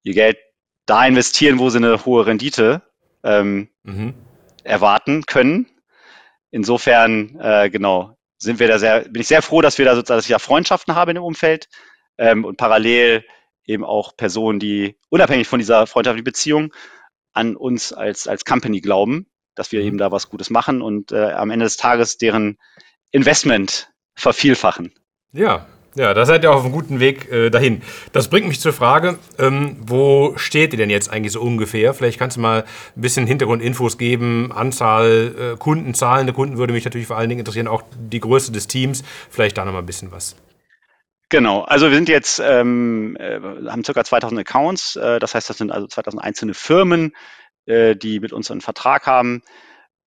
[0.03, 0.37] ihr Geld
[0.85, 2.81] da investieren, wo sie eine hohe Rendite
[3.23, 4.13] ähm, mhm.
[4.67, 5.67] Erwarten können.
[6.51, 10.17] Insofern, äh, genau, sind wir da sehr, bin ich sehr froh, dass wir da sozusagen,
[10.17, 11.67] dass ich da Freundschaften habe in dem Umfeld
[12.17, 13.25] ähm, und parallel
[13.65, 16.73] eben auch Personen, die unabhängig von dieser freundschaftlichen Beziehung
[17.33, 19.87] an uns als, als Company glauben, dass wir mhm.
[19.87, 22.57] eben da was Gutes machen und äh, am Ende des Tages deren
[23.11, 24.93] Investment vervielfachen.
[25.31, 27.81] Ja, ja, da seid ihr auf einem guten Weg äh, dahin.
[28.11, 31.93] Das bringt mich zur Frage, ähm, wo steht ihr denn jetzt eigentlich so ungefähr?
[31.95, 36.85] Vielleicht kannst du mal ein bisschen Hintergrundinfos geben, Anzahl äh, Kunden, zahlende Kunden würde mich
[36.85, 39.87] natürlich vor allen Dingen interessieren, auch die Größe des Teams, vielleicht da noch mal ein
[39.87, 40.35] bisschen was.
[41.29, 45.57] Genau, also wir sind jetzt, ähm, äh, haben circa 2000 Accounts, äh, das heißt, das
[45.57, 47.13] sind also 2000 einzelne Firmen,
[47.65, 49.41] äh, die mit uns einen Vertrag haben.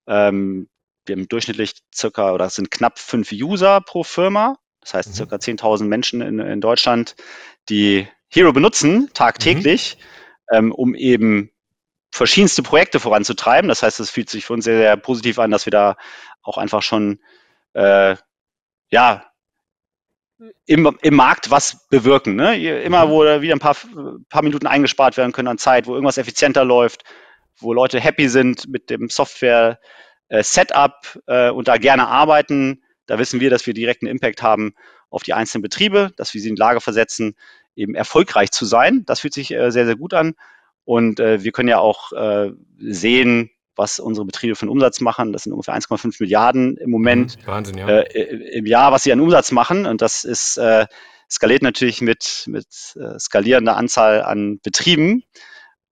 [0.07, 0.69] Ähm,
[1.05, 5.15] wir haben durchschnittlich circa, oder es sind knapp fünf User pro Firma, das heißt mhm.
[5.15, 7.17] circa 10.000 Menschen in, in Deutschland,
[7.69, 9.99] die Hero benutzen, tagtäglich,
[10.51, 10.57] mhm.
[10.57, 11.51] ähm, um eben
[12.11, 13.69] verschiedenste Projekte voranzutreiben.
[13.69, 15.97] Das heißt, es fühlt sich für uns sehr, sehr positiv an, dass wir da
[16.43, 17.21] auch einfach schon
[17.75, 18.17] äh,
[18.91, 19.31] ja,
[20.67, 22.37] im, im Markt was bewirken.
[22.37, 22.83] Ne?
[22.83, 23.11] Immer, mhm.
[23.11, 23.77] wo wieder ein paar,
[24.29, 27.05] paar Minuten eingespart werden können an Zeit, wo irgendwas effizienter läuft,
[27.59, 32.83] wo Leute happy sind mit dem Software-Setup äh, äh, und da gerne arbeiten.
[33.11, 34.73] Da wissen wir, dass wir direkten Impact haben
[35.09, 37.35] auf die einzelnen Betriebe, dass wir sie in die Lage versetzen,
[37.75, 39.03] eben erfolgreich zu sein.
[39.05, 40.35] Das fühlt sich äh, sehr, sehr gut an.
[40.85, 45.33] Und äh, wir können ja auch äh, sehen, was unsere Betriebe für einen Umsatz machen.
[45.33, 47.89] Das sind ungefähr 1,5 Milliarden im Moment mhm, Wahnsinn, ja.
[47.89, 49.87] äh, im Jahr, was sie an Umsatz machen.
[49.87, 50.87] Und das ist äh,
[51.29, 55.25] skaliert natürlich mit, mit äh, skalierender Anzahl an Betrieben.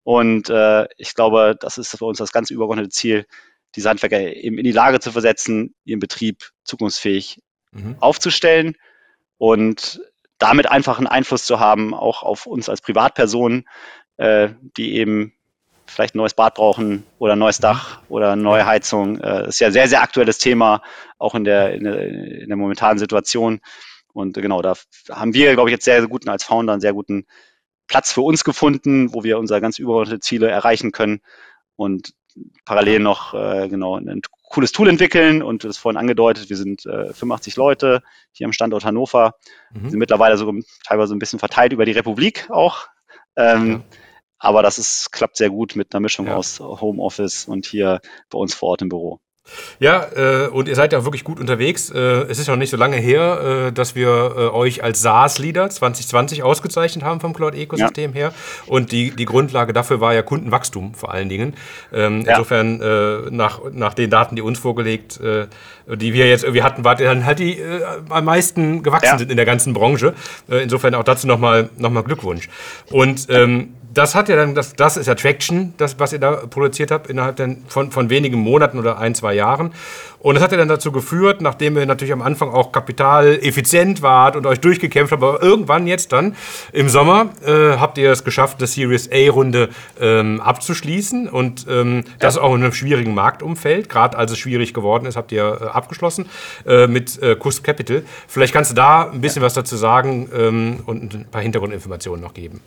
[0.03, 3.25] Und äh, ich glaube, das ist für uns das ganz übergeordnete Ziel,
[3.75, 7.95] diese Handwerker eben in die Lage zu versetzen, ihren Betrieb zukunftsfähig mhm.
[7.99, 8.75] aufzustellen
[9.37, 10.01] und
[10.37, 13.65] damit einfach einen Einfluss zu haben, auch auf uns als Privatpersonen,
[14.17, 15.33] äh, die eben
[15.85, 17.63] vielleicht ein neues Bad brauchen oder ein neues mhm.
[17.63, 19.19] Dach oder eine neue Heizung.
[19.19, 20.81] Das äh, ist ja ein sehr, sehr aktuelles Thema,
[21.17, 23.59] auch in der, in der, in der momentanen Situation.
[24.13, 24.75] Und genau, da
[25.09, 27.25] haben wir, glaube ich, jetzt sehr, sehr guten als Founder einen sehr guten
[27.87, 31.21] Platz für uns gefunden, wo wir unsere ganz übergeordnete Ziele erreichen können
[31.75, 32.13] und
[32.65, 37.13] parallel noch äh, genau ein cooles Tool entwickeln und das vorhin angedeutet, wir sind äh,
[37.13, 39.35] 85 Leute hier am Standort Hannover,
[39.71, 39.83] mhm.
[39.83, 42.87] wir sind mittlerweile sogar teilweise ein bisschen verteilt über die Republik auch.
[43.35, 43.97] Ähm, ja.
[44.39, 46.35] Aber das ist, klappt sehr gut mit einer Mischung ja.
[46.35, 47.99] aus Homeoffice und hier
[48.29, 49.19] bei uns vor Ort im Büro.
[49.79, 51.89] Ja, äh, und ihr seid ja wirklich gut unterwegs.
[51.89, 55.69] Äh, es ist noch nicht so lange her, äh, dass wir äh, euch als SaaS-Leader
[55.69, 58.17] 2020 ausgezeichnet haben vom Cloud-Ecosystem ja.
[58.17, 58.33] her.
[58.67, 61.55] Und die, die Grundlage dafür war ja Kundenwachstum vor allen Dingen.
[61.93, 62.31] Ähm, ja.
[62.31, 65.47] Insofern, äh, nach, nach den Daten, die uns vorgelegt, äh,
[65.95, 67.59] die wir jetzt irgendwie hatten, ihr dann halt die
[68.09, 70.13] am meisten gewachsen sind in der ganzen Branche.
[70.47, 72.47] insofern auch dazu nochmal noch mal Glückwunsch.
[72.91, 76.31] Und ähm, das hat ja dann, das, das ist ja Traction, das, was ihr da
[76.31, 79.73] produziert habt, innerhalb dann von, von wenigen Monaten oder ein, zwei Jahren.
[80.19, 84.35] Und das hat ja dann dazu geführt, nachdem ihr natürlich am Anfang auch kapitaleffizient wart
[84.35, 86.35] und euch durchgekämpft habt, aber irgendwann jetzt dann
[86.73, 91.29] im Sommer äh, habt ihr es geschafft, eine Series A-Runde ähm, abzuschließen.
[91.29, 95.31] Und ähm, das auch in einem schwierigen Marktumfeld, gerade als es schwierig geworden ist, habt
[95.31, 96.27] ihr äh, abgeschlossen
[96.67, 98.03] äh, mit äh, Cusp Capital.
[98.27, 102.33] Vielleicht kannst du da ein bisschen was dazu sagen ähm, und ein paar Hintergrundinformationen noch
[102.33, 102.61] geben.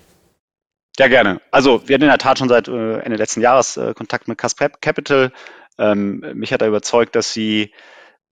[0.98, 1.40] Ja, gerne.
[1.50, 4.38] Also wir hatten in der Tat schon seit äh, Ende letzten Jahres äh, Kontakt mit
[4.38, 5.32] Casp Capital.
[5.78, 7.72] Ähm, mich hat er überzeugt, dass sie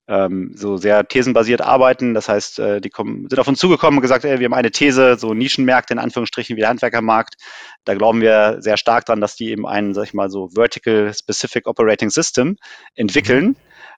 [0.07, 2.13] ähm, so sehr thesenbasiert arbeiten.
[2.13, 4.69] Das heißt, äh, die kommen, sind auf uns zugekommen und gesagt, ey, wir haben eine
[4.69, 7.35] These, so Nischenmärkte in Anführungsstrichen wie der Handwerkermarkt.
[7.83, 11.13] Da glauben wir sehr stark dran, dass die eben ein, sag ich mal, so Vertical
[11.13, 12.57] Specific Operating System
[12.95, 13.45] entwickeln.
[13.45, 13.55] Mhm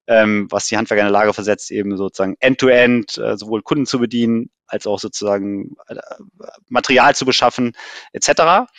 [0.07, 3.85] ähm, was die Handwerker in der Lage versetzt, eben sozusagen end-to-end -End, äh, sowohl Kunden
[3.85, 5.95] zu bedienen, als auch sozusagen äh,
[6.69, 7.75] Material zu beschaffen,
[8.11, 8.69] etc.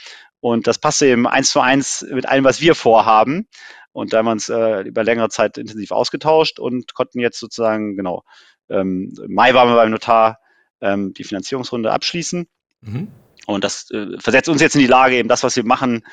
[0.40, 3.48] Und das passt eben eins zu eins mit allem, was wir vorhaben.
[3.92, 7.96] Und da haben wir uns äh, über längere Zeit intensiv ausgetauscht und konnten jetzt sozusagen,
[7.96, 8.24] genau,
[8.68, 10.40] ähm, im Mai waren wir beim Notar
[10.80, 12.48] ähm, die Finanzierungsrunde abschließen.
[12.80, 13.08] Mhm.
[13.46, 16.04] Und das äh, versetzt uns jetzt in die Lage, eben das, was wir machen,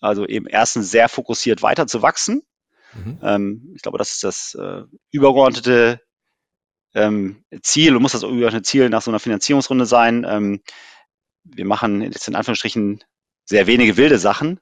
[0.00, 2.42] also eben erstens sehr fokussiert weiter zu wachsen
[3.04, 3.18] Mhm.
[3.22, 6.00] Ähm, ich glaube, das ist das äh, übergeordnete
[6.94, 10.26] ähm, Ziel und muss das übergeordnete Ziel nach so einer Finanzierungsrunde sein.
[10.28, 10.62] Ähm,
[11.44, 13.04] wir machen jetzt in Anführungsstrichen
[13.44, 14.60] sehr wenige wilde Sachen,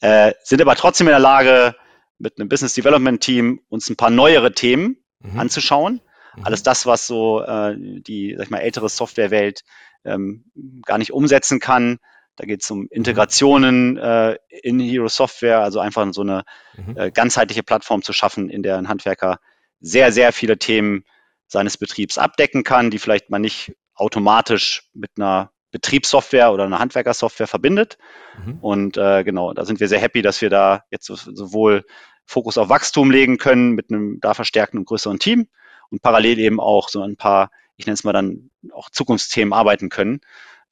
[0.00, 1.74] äh, sind aber trotzdem in der Lage,
[2.18, 5.38] mit einem Business Development Team uns ein paar neuere Themen mhm.
[5.38, 6.00] anzuschauen.
[6.36, 6.44] Mhm.
[6.44, 9.62] Alles das, was so äh, die, sag ich mal, ältere Softwarewelt
[10.04, 10.44] ähm,
[10.86, 11.98] gar nicht umsetzen kann.
[12.36, 16.44] Da geht es um Integrationen äh, in Hero Software, also einfach so eine
[16.76, 16.96] mhm.
[16.96, 19.38] äh, ganzheitliche Plattform zu schaffen, in der ein Handwerker
[19.80, 21.04] sehr, sehr viele Themen
[21.46, 27.46] seines Betriebs abdecken kann, die vielleicht man nicht automatisch mit einer Betriebssoftware oder einer Handwerkersoftware
[27.46, 27.98] verbindet.
[28.44, 28.58] Mhm.
[28.60, 31.84] Und äh, genau, da sind wir sehr happy, dass wir da jetzt so, sowohl
[32.24, 35.48] Fokus auf Wachstum legen können mit einem da verstärkten und größeren Team
[35.90, 39.88] und parallel eben auch so ein paar, ich nenne es mal dann auch Zukunftsthemen arbeiten
[39.88, 40.20] können,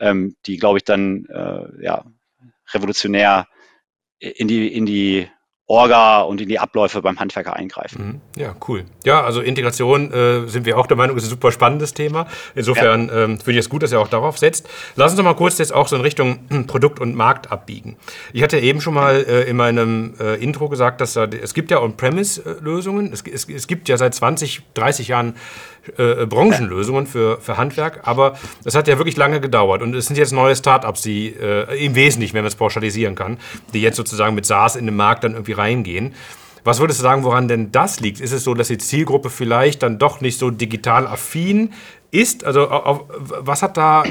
[0.00, 2.04] ähm, die, glaube ich, dann äh, ja,
[2.72, 3.46] revolutionär
[4.18, 5.28] in die, in die
[5.70, 8.20] Orga und in die Abläufe beim Handwerker eingreifen.
[8.36, 8.40] Mhm.
[8.40, 8.86] Ja, cool.
[9.04, 12.26] Ja, also Integration äh, sind wir auch der Meinung, ist ein super spannendes Thema.
[12.56, 13.22] Insofern ja.
[13.22, 14.68] ähm, finde ich es gut, dass er auch darauf setzt.
[14.96, 17.96] Lass uns doch mal kurz jetzt auch so in Richtung hm, Produkt und Markt abbiegen.
[18.32, 21.70] Ich hatte eben schon mal äh, in meinem äh, Intro gesagt, dass da, es gibt
[21.70, 23.12] ja On-Premise-Lösungen.
[23.12, 25.36] Es, es, es gibt ja seit 20, 30 Jahren
[25.96, 30.16] äh, Branchenlösungen für, für Handwerk, aber es hat ja wirklich lange gedauert und es sind
[30.16, 33.38] jetzt neue Startups, die äh, im Wesentlichen, wenn man es pauschalisieren kann,
[33.72, 36.14] die jetzt sozusagen mit SaaS in den Markt dann irgendwie reingehen.
[36.64, 38.20] Was würdest du sagen, woran denn das liegt?
[38.20, 41.72] Ist es so, dass die Zielgruppe vielleicht dann doch nicht so digital affin
[42.10, 42.44] ist?
[42.44, 44.04] Also auf, was, hat da,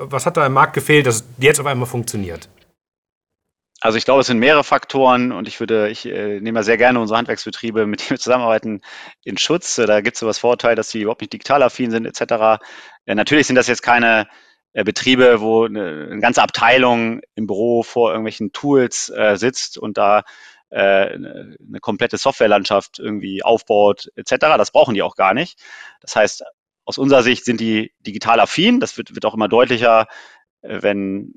[0.00, 2.48] was hat da im Markt gefehlt, dass jetzt auf einmal funktioniert?
[3.86, 6.76] Also ich glaube, es sind mehrere Faktoren und ich würde, ich äh, nehme ja sehr
[6.76, 8.80] gerne unsere Handwerksbetriebe, mit denen wir zusammenarbeiten,
[9.22, 9.76] in Schutz.
[9.76, 12.60] Da gibt es so das Vorteil, dass sie überhaupt nicht digital affin sind, etc.
[13.06, 14.26] Ja, natürlich sind das jetzt keine
[14.72, 19.96] äh, Betriebe, wo eine, eine, ganze Abteilung im Büro vor irgendwelchen Tools äh, sitzt und
[19.98, 20.24] da
[20.70, 24.34] äh, eine, eine komplette Softwarelandschaft irgendwie aufbaut, etc.
[24.58, 25.60] Das brauchen die auch gar nicht.
[26.00, 26.42] Das heißt,
[26.84, 28.80] aus unserer Sicht sind die digital affin.
[28.80, 30.08] Das wird, wird auch immer deutlicher,
[30.62, 31.32] äh, wenn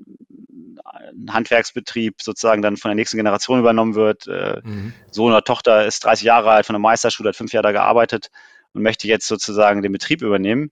[1.28, 4.26] Handwerksbetrieb sozusagen dann von der nächsten Generation übernommen wird.
[4.26, 4.92] Äh, mhm.
[5.10, 8.30] Sohn oder Tochter ist 30 Jahre alt, von der Meisterschule, hat fünf Jahre da gearbeitet
[8.72, 10.70] und möchte jetzt sozusagen den Betrieb übernehmen,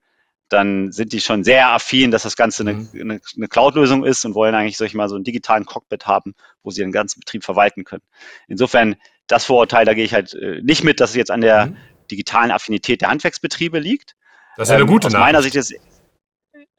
[0.49, 2.89] dann sind die schon sehr affin, dass das Ganze eine, mhm.
[2.95, 6.35] eine, eine Cloud-Lösung ist und wollen eigentlich, sag ich mal, so einen digitalen Cockpit haben,
[6.63, 8.03] wo sie den ganzen Betrieb verwalten können.
[8.47, 11.67] Insofern, das Vorurteil, da gehe ich halt äh, nicht mit, dass es jetzt an der
[11.67, 11.77] mhm.
[12.11, 14.15] digitalen Affinität der Handwerksbetriebe liegt.
[14.57, 15.75] Das ist eine ähm, gute Aus meiner Sicht ist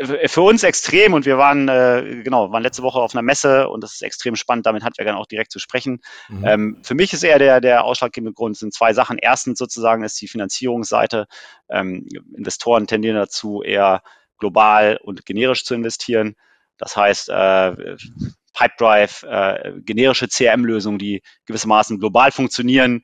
[0.01, 3.83] für uns extrem und wir waren äh, genau waren letzte Woche auf einer Messe und
[3.83, 5.99] das ist extrem spannend, damit Handwerkern auch direkt zu sprechen.
[6.29, 6.45] Mhm.
[6.45, 9.17] Ähm, für mich ist eher der der ausschlaggebende Grund sind zwei Sachen.
[9.17, 11.27] Erstens sozusagen ist die Finanzierungsseite.
[11.69, 14.01] Ähm, Investoren tendieren dazu eher
[14.37, 16.35] global und generisch zu investieren.
[16.77, 17.97] Das heißt äh,
[18.53, 23.03] Pipedrive, äh, generische CRM-Lösungen, die gewissermaßen global funktionieren,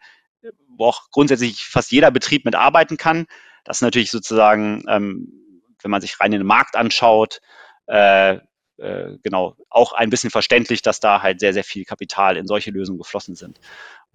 [0.77, 3.25] wo auch grundsätzlich fast jeder Betrieb mitarbeiten kann.
[3.65, 5.44] Das ist natürlich sozusagen ähm,
[5.85, 7.39] wenn man sich rein in den Markt anschaut,
[7.87, 8.39] äh,
[8.77, 12.71] äh, genau, auch ein bisschen verständlich, dass da halt sehr, sehr viel Kapital in solche
[12.71, 13.59] Lösungen geflossen sind.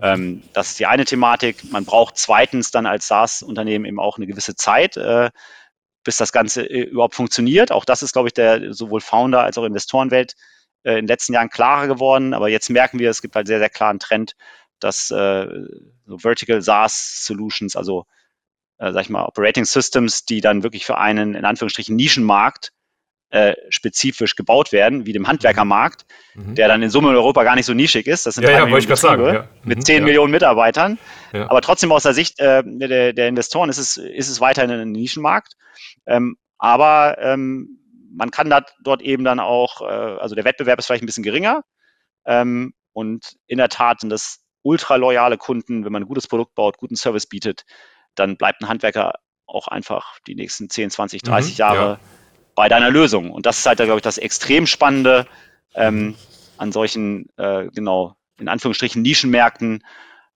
[0.01, 1.71] Ähm, das ist die eine Thematik.
[1.71, 5.31] Man braucht zweitens dann als SaaS-Unternehmen eben auch eine gewisse Zeit, äh,
[6.05, 7.73] bis das Ganze äh, überhaupt funktioniert.
[7.73, 10.35] Auch das ist, glaube ich, der sowohl Founder als auch Investorenwelt
[10.83, 12.35] äh, in den letzten Jahren klarer geworden.
[12.35, 14.35] Aber jetzt merken wir, es gibt halt sehr, sehr klaren Trend,
[14.81, 15.47] dass äh,
[16.07, 18.07] so Vertical SaaS Solutions, also
[18.81, 22.73] äh, sag ich mal, Operating Systems, die dann wirklich für einen, in Anführungsstrichen, Nischenmarkt
[23.31, 26.57] äh, spezifisch gebaut werden, wie dem Handwerkermarkt, mhm.
[26.57, 28.27] der dann in Summe in Europa gar nicht so nischig ist.
[28.27, 29.49] Das sind ja, ja, Millionen Betriebe sagen, ja.
[29.63, 30.05] mit mhm, 10 ja.
[30.05, 30.99] Millionen Mitarbeitern.
[31.33, 34.91] Aber trotzdem aus der Sicht äh, der, der, Investoren ist es, ist es weiterhin ein
[34.91, 35.55] Nischenmarkt.
[36.07, 37.79] Ähm, aber ähm,
[38.13, 41.23] man kann dat, dort eben dann auch, äh, also der Wettbewerb ist vielleicht ein bisschen
[41.23, 41.63] geringer.
[42.27, 46.55] Ähm, und in der Tat sind das ultra loyale Kunden, wenn man ein gutes Produkt
[46.57, 47.63] baut, guten Service bietet,
[48.15, 49.15] dann bleibt ein Handwerker
[49.47, 52.01] auch einfach die nächsten 10, 20, 30 mhm, Jahre ja.
[52.55, 53.31] bei deiner Lösung.
[53.31, 55.27] Und das ist halt, glaube ich, das extrem Spannende
[55.75, 56.15] ähm,
[56.57, 59.85] an solchen, äh, genau, in Anführungsstrichen Nischenmärkten,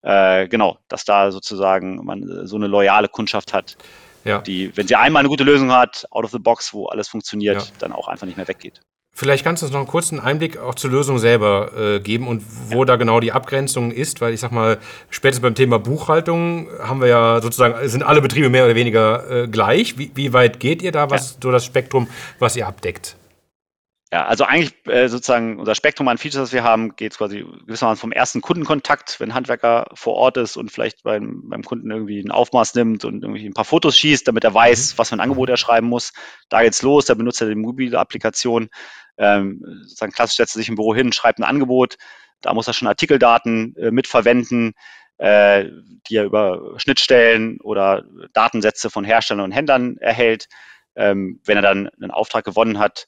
[0.02, 3.76] äh, genau, dass da sozusagen man so eine loyale Kundschaft hat,
[4.24, 4.38] ja.
[4.38, 7.62] die, wenn sie einmal eine gute Lösung hat, out of the box, wo alles funktioniert,
[7.62, 7.72] ja.
[7.78, 8.80] dann auch einfach nicht mehr weggeht.
[9.16, 12.42] Vielleicht kannst du uns noch einen kurzen Einblick auch zur Lösung selber äh, geben und
[12.68, 12.84] wo ja.
[12.84, 17.06] da genau die Abgrenzung ist, weil ich sag mal, spätestens beim Thema Buchhaltung haben wir
[17.06, 19.96] ja sozusagen, sind alle Betriebe mehr oder weniger äh, gleich.
[19.98, 21.38] Wie, wie, weit geht ihr da, was ja.
[21.40, 22.08] so das Spektrum,
[22.40, 23.14] was ihr abdeckt?
[24.12, 28.00] Ja, also eigentlich äh, sozusagen unser Spektrum an Features, das wir haben, geht quasi gewissermaßen
[28.00, 32.32] vom ersten Kundenkontakt, wenn Handwerker vor Ort ist und vielleicht beim, beim Kunden irgendwie ein
[32.32, 34.98] Aufmaß nimmt und irgendwie ein paar Fotos schießt, damit er weiß, mhm.
[34.98, 36.12] was für ein Angebot er schreiben muss.
[36.48, 38.70] Da geht's los, der benutzt ja die mobile Applikation
[39.18, 41.96] ähm, sozusagen klassisch setzt er sich im Büro hin, schreibt ein Angebot,
[42.40, 44.74] da muss er schon Artikeldaten äh, mitverwenden.
[45.18, 45.70] äh,
[46.08, 50.48] die er über Schnittstellen oder Datensätze von Herstellern und Händlern erhält.
[50.96, 53.06] Ähm, wenn er dann einen Auftrag gewonnen hat,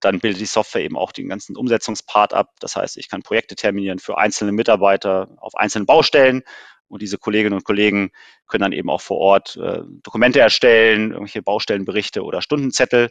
[0.00, 2.50] dann bildet die Software eben auch den ganzen Umsetzungspart ab.
[2.60, 6.42] Das heißt, ich kann Projekte terminieren für einzelne Mitarbeiter auf einzelnen Baustellen
[6.88, 8.10] und diese Kolleginnen und Kollegen
[8.46, 13.10] können dann eben auch vor Ort äh, Dokumente erstellen, irgendwelche Baustellenberichte oder Stundenzettel,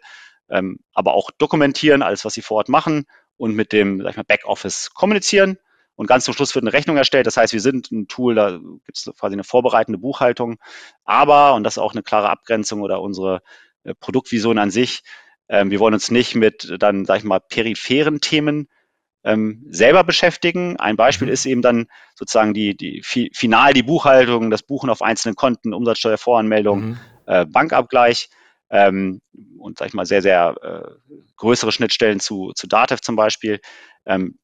[0.54, 3.06] ähm, aber auch dokumentieren, alles, was sie vor Ort machen
[3.38, 5.58] und mit dem sag ich mal, Backoffice kommunizieren.
[5.96, 7.28] Und ganz zum Schluss wird eine Rechnung erstellt.
[7.28, 8.52] Das heißt, wir sind ein Tool, da
[8.86, 10.58] gibt es quasi eine vorbereitende Buchhaltung.
[11.04, 13.42] Aber, und das ist auch eine klare Abgrenzung oder unsere
[13.84, 15.04] äh, Produktvision an sich,
[15.50, 18.70] ähm, wir wollen uns nicht mit dann, sag ich mal, peripheren Themen
[19.24, 20.78] ähm, selber beschäftigen.
[20.78, 21.34] Ein Beispiel mhm.
[21.34, 26.82] ist eben dann sozusagen die, die final die Buchhaltung, das Buchen auf einzelnen Konten, Umsatzsteuervoranmeldung,
[26.82, 27.00] mhm.
[27.28, 28.30] äh, Bankabgleich
[28.70, 29.22] ähm,
[29.60, 33.60] und sag ich mal sehr, sehr äh, größere Schnittstellen zu, zu Datev zum Beispiel.
[34.06, 34.38] Ähm,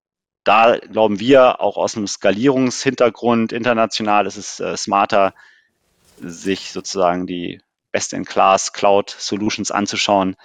[0.44, 5.34] da glauben wir auch aus einem Skalierungshintergrund international ist es äh, smarter,
[6.18, 10.36] sich sozusagen die Best-in-Class Cloud Solutions anzuschauen,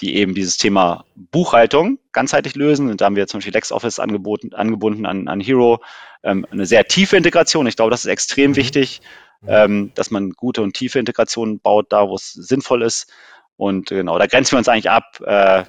[0.00, 2.90] die eben dieses Thema Buchhaltung ganzheitlich lösen.
[2.90, 5.80] Und da haben wir zum Beispiel LexOffice angeboten, angebunden an, an Hero.
[6.22, 7.66] Ähm, eine sehr tiefe Integration.
[7.66, 8.56] Ich glaube, das ist extrem mhm.
[8.56, 9.00] wichtig.
[9.46, 13.10] Ähm, dass man gute und tiefe Integrationen baut, da wo es sinnvoll ist.
[13.56, 15.20] Und genau, da grenzen wir uns eigentlich ab.
[15.24, 15.64] Äh,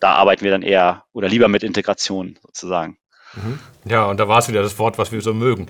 [0.00, 2.98] da arbeiten wir dann eher oder lieber mit Integration sozusagen.
[3.34, 3.58] Mhm.
[3.84, 5.66] Ja, und da war es wieder das Wort, was wir so mögen.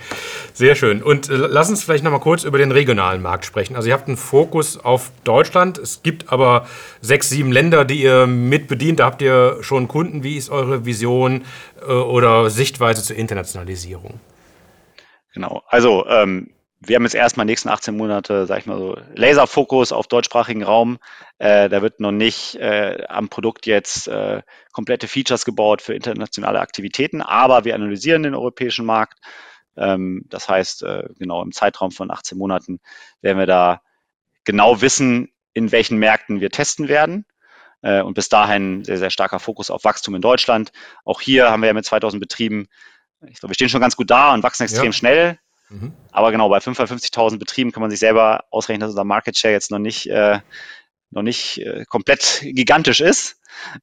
[0.52, 1.02] Sehr schön.
[1.02, 3.76] Und äh, lass uns vielleicht noch mal kurz über den regionalen Markt sprechen.
[3.76, 5.78] Also ihr habt einen Fokus auf Deutschland.
[5.78, 6.66] Es gibt aber
[7.00, 9.00] sechs, sieben Länder, die ihr mitbedient.
[9.00, 10.22] Da habt ihr schon Kunden.
[10.22, 11.44] Wie ist eure Vision
[11.87, 14.20] äh, oder Sichtweise zur Internationalisierung?
[15.34, 15.62] Genau.
[15.68, 20.06] Also ähm, wir haben jetzt erstmal nächsten 18 Monate, sag ich mal so, Laserfokus auf
[20.06, 20.98] deutschsprachigen Raum.
[21.38, 26.60] Äh, da wird noch nicht äh, am Produkt jetzt äh, komplette Features gebaut für internationale
[26.60, 29.18] Aktivitäten, aber wir analysieren den europäischen Markt.
[29.76, 32.80] Ähm, das heißt, äh, genau im Zeitraum von 18 Monaten
[33.22, 33.82] werden wir da
[34.44, 37.26] genau wissen, in welchen Märkten wir testen werden.
[37.82, 40.70] Äh, und bis dahin sehr, sehr starker Fokus auf Wachstum in Deutschland.
[41.04, 42.68] Auch hier haben wir ja mit 2000 Betrieben,
[43.26, 44.92] ich glaube, wir stehen schon ganz gut da und wachsen extrem ja.
[44.92, 45.38] schnell.
[45.70, 45.92] Mhm.
[46.12, 49.70] Aber genau, bei 550.000 Betrieben kann man sich selber ausrechnen, dass unser Market Share jetzt
[49.70, 50.40] noch nicht, äh,
[51.11, 53.37] noch nicht äh, komplett gigantisch ist.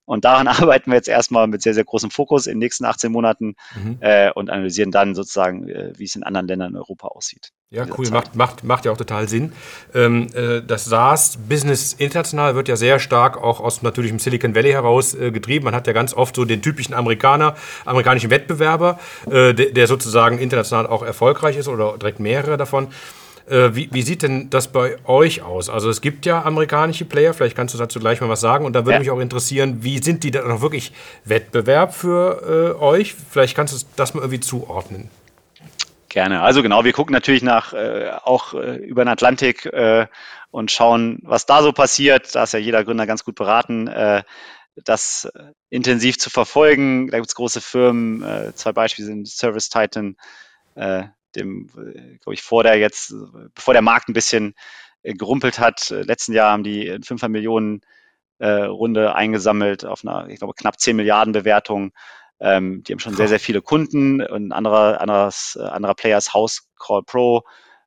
[0.05, 3.11] Und daran arbeiten wir jetzt erstmal mit sehr, sehr großem Fokus in den nächsten 18
[3.11, 3.97] Monaten mhm.
[3.99, 7.51] äh, und analysieren dann sozusagen, äh, wie es in anderen Ländern in Europa aussieht.
[7.71, 9.51] Ja, cool, macht, macht, macht ja auch total Sinn.
[9.93, 14.71] Ähm, äh, das SaaS-Business international wird ja sehr stark auch aus natürlich dem Silicon Valley
[14.71, 15.65] heraus äh, getrieben.
[15.65, 20.37] Man hat ja ganz oft so den typischen Amerikaner, amerikanischen Wettbewerber, äh, der, der sozusagen
[20.37, 22.87] international auch erfolgreich ist oder direkt mehrere davon.
[23.47, 25.69] Äh, wie, wie, sieht denn das bei euch aus?
[25.69, 28.65] Also es gibt ja amerikanische Player, vielleicht kannst du dazu gleich mal was sagen.
[28.65, 28.99] Und da würde ja.
[28.99, 30.91] mich auch interessieren, wie sind die dann auch wirklich
[31.25, 33.13] Wettbewerb für äh, euch?
[33.13, 35.09] Vielleicht kannst du das mal irgendwie zuordnen.
[36.09, 36.41] Gerne.
[36.41, 40.07] Also genau, wir gucken natürlich nach äh, auch äh, über den Atlantik äh,
[40.49, 42.33] und schauen, was da so passiert.
[42.33, 44.23] Da ist ja jeder Gründer ganz gut beraten, äh,
[44.83, 45.29] das
[45.69, 47.09] intensiv zu verfolgen.
[47.11, 50.15] Da gibt es große Firmen, äh, zwei Beispiele sind Service Titan,
[50.75, 51.03] äh,
[51.35, 53.13] dem, äh, glaube ich, vor der jetzt,
[53.53, 54.55] bevor der Markt ein bisschen
[55.03, 57.81] äh, gerumpelt hat, äh, letzten Jahr haben die 5 Millionen
[58.39, 61.93] äh, Runde eingesammelt auf einer, ich glaube, knapp 10 Milliarden Bewertung.
[62.39, 64.21] Ähm, die haben schon sehr, sehr viele Kunden.
[64.21, 67.43] Und ein anderer, anderes, anderer Player ist House Call Pro.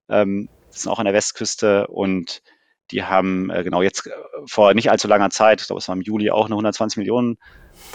[0.09, 2.43] Ähm, sind auch an der Westküste und
[2.91, 4.09] die haben äh, genau jetzt
[4.47, 7.39] vor nicht allzu langer Zeit, ich glaube, es war im Juli auch eine 120 Millionen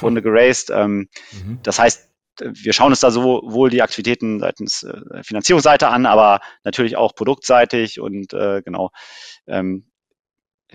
[0.01, 0.69] Runde geraced.
[0.69, 1.59] Ähm, mhm.
[1.63, 6.97] Das heißt, wir schauen uns da sowohl die Aktivitäten seitens äh, Finanzierungsseite an, aber natürlich
[6.97, 8.91] auch produktseitig und äh, genau
[9.47, 9.89] ähm,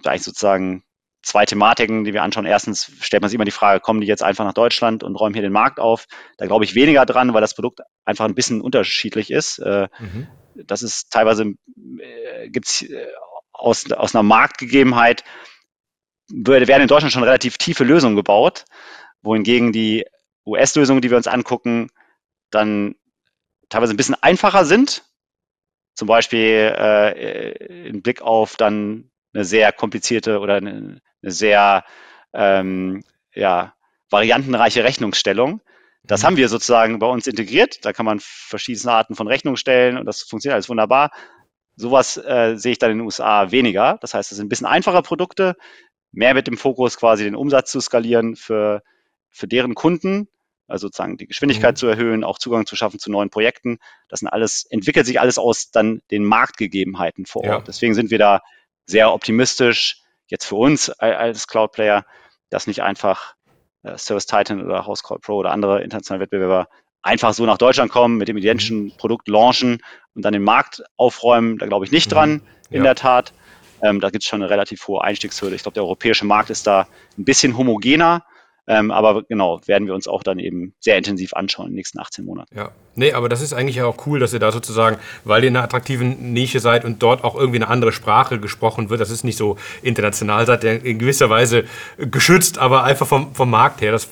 [0.05, 0.85] eigentlich sozusagen
[1.23, 2.47] zwei Thematiken, die wir anschauen.
[2.47, 5.35] Erstens stellt man sich immer die Frage, kommen die jetzt einfach nach Deutschland und räumen
[5.35, 6.07] hier den Markt auf?
[6.37, 9.59] Da glaube ich weniger dran, weil das Produkt einfach ein bisschen unterschiedlich ist.
[9.59, 10.29] Äh, mhm.
[10.55, 11.55] Das ist teilweise,
[11.99, 13.07] äh, gibt es äh,
[13.53, 15.25] aus, aus einer Marktgegebenheit,
[16.31, 18.65] werden in Deutschland schon relativ tiefe Lösungen gebaut,
[19.23, 20.05] wohingegen die
[20.49, 21.91] US-Lösungen, die wir uns angucken,
[22.51, 22.95] dann
[23.69, 25.05] teilweise ein bisschen einfacher sind.
[25.95, 31.85] Zum Beispiel äh, im Blick auf dann eine sehr komplizierte oder eine, eine sehr
[32.33, 33.03] ähm,
[33.35, 33.75] ja,
[34.11, 35.61] variantenreiche Rechnungsstellung.
[36.05, 36.27] Das mhm.
[36.27, 37.85] haben wir sozusagen bei uns integriert.
[37.85, 41.11] Da kann man verschiedene Arten von Rechnungen stellen und das funktioniert alles wunderbar.
[41.77, 43.99] Sowas äh, sehe ich dann in den USA weniger.
[44.01, 45.57] Das heißt, es sind ein bisschen einfacher Produkte,
[46.11, 48.83] mehr mit dem Fokus quasi den Umsatz zu skalieren für,
[49.31, 50.29] für deren Kunden
[50.69, 51.77] also sozusagen die Geschwindigkeit mhm.
[51.77, 53.79] zu erhöhen, auch Zugang zu schaffen zu neuen Projekten.
[54.09, 57.51] Das sind alles, entwickelt sich alles aus dann den Marktgegebenheiten vor Ort.
[57.51, 57.61] Ja.
[57.67, 58.41] Deswegen sind wir da
[58.87, 62.05] sehr optimistisch, jetzt für uns als Cloud Player,
[62.51, 63.35] dass nicht einfach
[63.83, 66.69] äh, Service Titan oder House Call Pro oder andere internationale Wettbewerber
[67.03, 68.93] einfach so nach Deutschland kommen, mit dem identischen mhm.
[68.97, 69.83] Produkt launchen
[70.15, 71.59] und dann den Markt aufräumen.
[71.59, 72.15] Da glaube ich nicht mhm.
[72.15, 72.83] dran, in ja.
[72.83, 73.33] der Tat.
[73.83, 75.55] Ähm, da gibt es schon eine relativ hohe Einstiegshürde.
[75.55, 78.25] Ich glaube, der europäische Markt ist da ein bisschen homogener.
[78.69, 81.99] Ähm, aber genau, werden wir uns auch dann eben sehr intensiv anschauen in den nächsten
[81.99, 82.55] 18 Monaten.
[82.55, 85.57] Ja, nee, aber das ist eigentlich auch cool, dass ihr da sozusagen, weil ihr in
[85.57, 89.25] einer attraktiven Nische seid und dort auch irgendwie eine andere Sprache gesprochen wird, das ist
[89.25, 91.65] nicht so international, seid ihr in gewisser Weise
[91.97, 94.07] geschützt, aber einfach vom, vom Markt her, das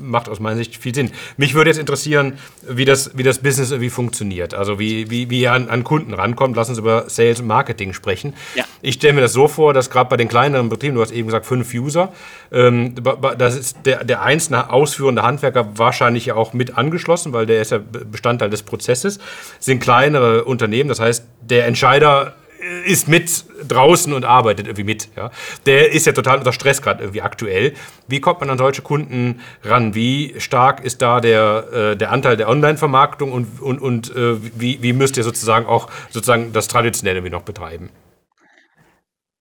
[0.00, 1.10] macht aus meiner Sicht viel Sinn.
[1.36, 5.42] Mich würde jetzt interessieren, wie das, wie das Business irgendwie funktioniert, also wie, wie, wie
[5.42, 6.56] ihr an, an Kunden rankommt.
[6.56, 8.34] Lass uns über Sales und Marketing sprechen.
[8.54, 8.64] Ja.
[8.82, 11.28] Ich stelle mir das so vor, dass gerade bei den kleineren Betrieben, du hast eben
[11.28, 12.12] gesagt, fünf User,
[12.52, 12.94] ähm,
[13.38, 17.78] das ist der der, einzelne ausführende Handwerker wahrscheinlich auch mit angeschlossen, weil der ist ja
[17.78, 19.18] Bestandteil des Prozesses,
[19.58, 20.88] sind kleinere Unternehmen.
[20.88, 22.34] Das heißt, der Entscheider
[22.84, 25.08] ist mit draußen und arbeitet irgendwie mit.
[25.16, 25.30] Ja.
[25.66, 27.72] Der ist ja total unter Stress gerade irgendwie aktuell.
[28.06, 29.94] Wie kommt man an solche Kunden ran?
[29.94, 34.82] Wie stark ist da der, äh, der Anteil der Online-Vermarktung und, und, und äh, wie,
[34.82, 37.90] wie müsst ihr sozusagen auch sozusagen das Traditionelle irgendwie noch betreiben?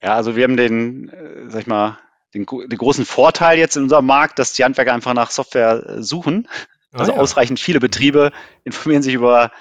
[0.02, 1.97] Ja, also wir haben den, äh, sag ich mal,
[2.34, 6.03] den, den großen Vorteil jetzt in unserem Markt, dass die Handwerker einfach nach Software äh,
[6.03, 6.47] suchen.
[6.91, 7.17] Ah, also ja.
[7.17, 8.32] ausreichend viele Betriebe
[8.63, 9.51] informieren sich über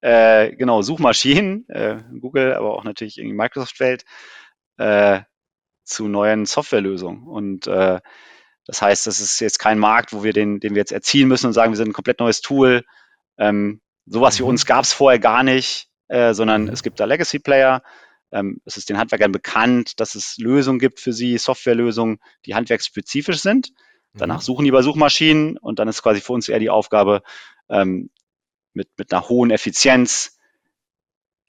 [0.00, 4.04] äh, genau Suchmaschinen, äh, Google, aber auch natürlich irgendwie Microsoft-Welt
[4.76, 5.20] äh,
[5.84, 7.26] zu neuen Softwarelösungen.
[7.26, 8.00] Und äh,
[8.66, 11.46] das heißt, das ist jetzt kein Markt, wo wir den, den wir jetzt erzielen müssen
[11.46, 12.84] und sagen, wir sind ein komplett neues Tool.
[13.38, 14.44] Ähm, sowas mhm.
[14.44, 16.68] wie uns gab es vorher gar nicht, äh, sondern mhm.
[16.68, 17.82] es gibt da Legacy-Player,
[18.32, 23.40] ähm, es ist den Handwerkern bekannt, dass es Lösungen gibt für sie, Softwarelösungen, die handwerksspezifisch
[23.40, 23.72] sind.
[24.14, 24.44] Danach mhm.
[24.44, 27.22] suchen die bei Suchmaschinen und dann ist quasi für uns eher die Aufgabe,
[27.68, 28.10] ähm,
[28.72, 30.38] mit, mit einer hohen Effizienz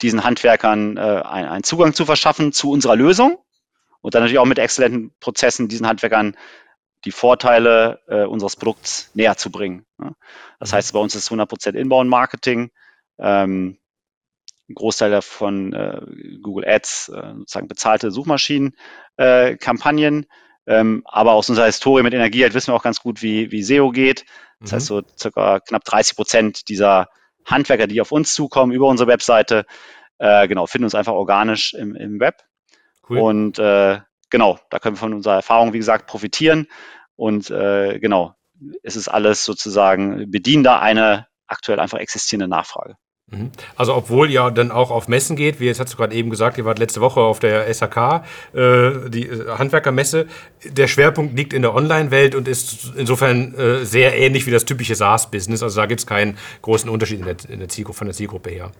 [0.02, 3.38] diesen Handwerkern äh, einen, einen Zugang zu verschaffen zu unserer Lösung
[4.00, 6.36] und dann natürlich auch mit exzellenten Prozessen diesen Handwerkern
[7.04, 9.86] die Vorteile äh, unseres Produkts näher zu bringen.
[9.98, 10.14] Ne?
[10.58, 10.76] Das mhm.
[10.76, 12.70] heißt, bei uns ist 100% Inbound-Marketing.
[13.18, 13.78] Ähm,
[14.70, 16.00] ein Großteil davon äh,
[16.42, 20.24] Google Ads, äh, sozusagen bezahlte Suchmaschinen-Kampagnen.
[20.24, 20.26] Äh,
[20.66, 23.62] ähm, aber aus unserer Historie mit Energie halt wissen wir auch ganz gut, wie, wie
[23.62, 24.24] SEO geht.
[24.60, 24.76] Das mhm.
[24.76, 27.08] heißt, so circa knapp 30 Prozent dieser
[27.44, 29.66] Handwerker, die auf uns zukommen über unsere Webseite,
[30.18, 32.42] äh, genau, finden uns einfach organisch im, im Web.
[33.08, 33.18] Cool.
[33.18, 34.00] Und äh,
[34.30, 36.68] genau, da können wir von unserer Erfahrung, wie gesagt, profitieren.
[37.16, 38.34] Und äh, genau,
[38.82, 42.96] es ist alles sozusagen, bedienen da eine aktuell einfach existierende Nachfrage.
[43.30, 43.50] Mhm.
[43.76, 46.58] Also obwohl ihr dann auch auf Messen geht, wie jetzt hast du gerade eben gesagt,
[46.58, 50.26] ihr wart letzte Woche auf der SAK, äh, die äh, Handwerkermesse.
[50.64, 54.94] Der Schwerpunkt liegt in der Online-Welt und ist insofern äh, sehr ähnlich wie das typische
[54.94, 55.62] SaaS-Business.
[55.62, 58.50] Also da gibt es keinen großen Unterschied in der, in der Zielgruppe, von der Zielgruppe
[58.50, 58.72] her.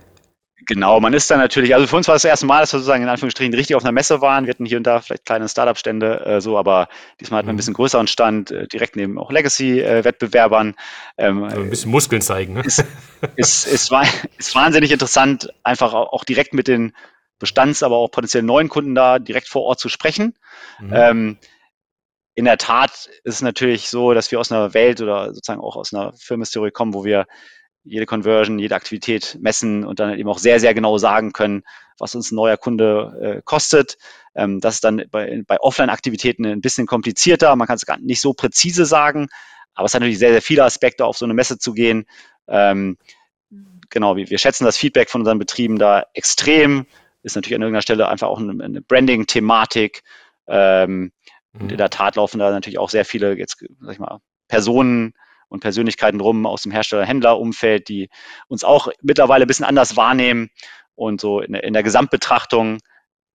[0.67, 2.81] Genau, man ist dann natürlich, also für uns war es das erste Mal, dass wir
[2.81, 4.45] sozusagen in Anführungsstrichen richtig auf einer Messe waren.
[4.47, 6.89] Wir hatten hier und da vielleicht kleine Startup-Stände, äh, so, aber
[7.21, 7.59] diesmal hatten wir ein mhm.
[7.59, 10.75] bisschen größeren Stand, äh, direkt neben auch Legacy-Wettbewerbern.
[11.17, 12.55] Ähm, also ein bisschen Muskeln zeigen.
[12.55, 12.63] Ne?
[12.63, 12.85] Ist,
[13.37, 13.93] ist, ist,
[14.39, 16.93] ist wahnsinnig interessant, einfach auch direkt mit den
[17.39, 20.35] Bestands-, aber auch potenziell neuen Kunden da direkt vor Ort zu sprechen.
[20.79, 20.93] Mhm.
[20.93, 21.39] Ähm,
[22.35, 25.77] in der Tat ist es natürlich so, dass wir aus einer Welt oder sozusagen auch
[25.77, 27.27] aus einer Firmenhistorie kommen, wo wir
[27.85, 31.63] jede Conversion, jede Aktivität messen und dann eben auch sehr, sehr genau sagen können,
[31.99, 33.97] was uns ein neuer Kunde äh, kostet.
[34.35, 37.55] Ähm, das ist dann bei, bei Offline-Aktivitäten ein bisschen komplizierter.
[37.57, 39.29] Man kann es gar nicht so präzise sagen,
[39.75, 42.07] aber es hat natürlich sehr, sehr viele Aspekte, auf so eine Messe zu gehen.
[42.49, 42.97] Ähm,
[43.89, 46.87] genau, wir, wir schätzen das Feedback von unseren Betrieben da extrem.
[47.23, 50.03] Ist natürlich an irgendeiner Stelle einfach auch eine, eine Branding-Thematik.
[50.49, 51.13] Ähm,
[51.53, 51.71] mhm.
[51.71, 55.15] In der Tat laufen da natürlich auch sehr viele, jetzt sag ich mal, Personen
[55.51, 58.09] und Persönlichkeiten rum aus dem Hersteller-Händler-Umfeld, die
[58.49, 60.49] uns auch mittlerweile ein bisschen anders wahrnehmen.
[60.95, 62.79] Und so in, in der Gesamtbetrachtung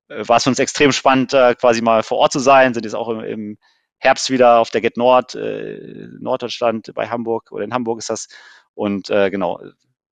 [0.08, 2.74] äh, war es für uns extrem spannend, äh, quasi mal vor Ort zu sein.
[2.74, 3.58] Sind jetzt auch im, im
[4.00, 8.28] Herbst wieder auf der Get Nord, äh, Norddeutschland bei Hamburg oder in Hamburg ist das.
[8.74, 9.60] Und äh, genau,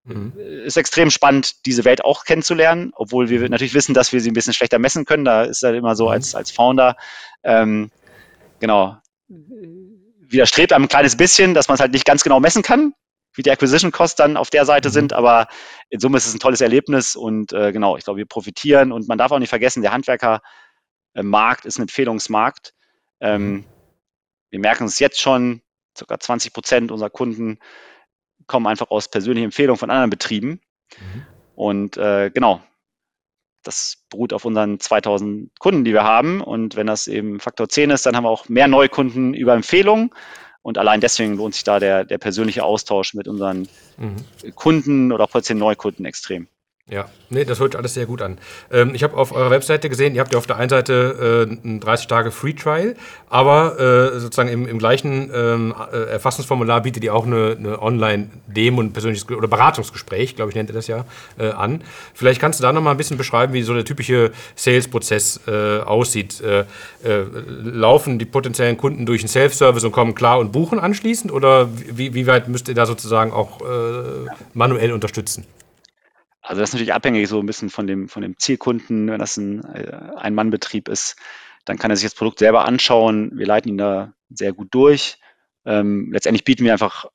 [0.05, 0.33] Mhm.
[0.37, 4.33] Ist extrem spannend, diese Welt auch kennenzulernen, obwohl wir natürlich wissen, dass wir sie ein
[4.33, 5.23] bisschen schlechter messen können.
[5.23, 6.11] Da ist halt immer so mhm.
[6.11, 6.97] als, als Founder,
[7.43, 7.89] ähm,
[8.59, 8.97] genau,
[10.29, 12.93] widerstrebt einem ein kleines bisschen, dass man es halt nicht ganz genau messen kann,
[13.35, 14.93] wie die Acquisition Costs dann auf der Seite mhm.
[14.93, 15.47] sind, aber
[15.89, 19.07] in Summe ist es ein tolles Erlebnis und äh, genau, ich glaube, wir profitieren und
[19.07, 22.73] man darf auch nicht vergessen, der Handwerkermarkt ist ein Empfehlungsmarkt.
[23.19, 23.65] Ähm, mhm.
[24.49, 25.61] wir merken es jetzt schon,
[25.97, 26.19] ca.
[26.19, 27.59] 20 Prozent unserer Kunden
[28.47, 30.61] kommen einfach aus persönlichen Empfehlungen von anderen Betrieben.
[30.97, 31.25] Mhm.
[31.55, 32.61] Und äh, genau,
[33.63, 36.41] das beruht auf unseren 2000 Kunden, die wir haben.
[36.41, 40.11] Und wenn das eben Faktor 10 ist, dann haben wir auch mehr Neukunden über Empfehlungen.
[40.61, 44.15] Und allein deswegen lohnt sich da der, der persönliche Austausch mit unseren mhm.
[44.55, 46.47] Kunden oder auch potenziellen Neukunden extrem.
[46.91, 48.37] Ja, nee, das hört alles sehr gut an.
[48.69, 51.65] Ähm, ich habe auf eurer Webseite gesehen, ihr habt ja auf der einen Seite äh,
[51.65, 52.95] ein 30 Tage Free Trial,
[53.29, 58.81] aber äh, sozusagen im, im gleichen ähm, äh, Erfassungsformular bietet ihr auch eine, eine Online-Demo
[58.81, 61.05] und persönliches oder Beratungsgespräch, glaube ich, nennt ihr das ja,
[61.39, 61.81] äh, an.
[62.13, 65.79] Vielleicht kannst du da noch mal ein bisschen beschreiben, wie so der typische Sales-Prozess äh,
[65.79, 66.41] aussieht.
[66.41, 66.65] Äh,
[67.63, 72.13] laufen die potenziellen Kunden durch einen Self-Service und kommen klar und buchen anschließend oder wie,
[72.13, 73.61] wie weit müsst ihr da sozusagen auch
[74.53, 75.45] manuell unterstützen?
[76.43, 79.09] Also das ist natürlich abhängig so ein bisschen von dem, von dem Zielkunden.
[79.09, 81.15] Wenn das ein äh, Ein-Mann-Betrieb ist,
[81.65, 83.31] dann kann er sich das Produkt selber anschauen.
[83.33, 85.17] Wir leiten ihn da sehr gut durch.
[85.65, 87.05] Ähm, letztendlich bieten wir einfach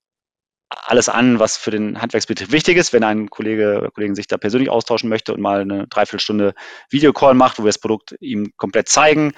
[0.70, 2.92] alles an, was für den Handwerksbetrieb wichtig ist.
[2.92, 6.54] Wenn ein Kollege oder Kollegin sich da persönlich austauschen möchte und mal eine Dreiviertelstunde
[6.90, 9.32] Videocall macht, wo wir das Produkt ihm komplett zeigen,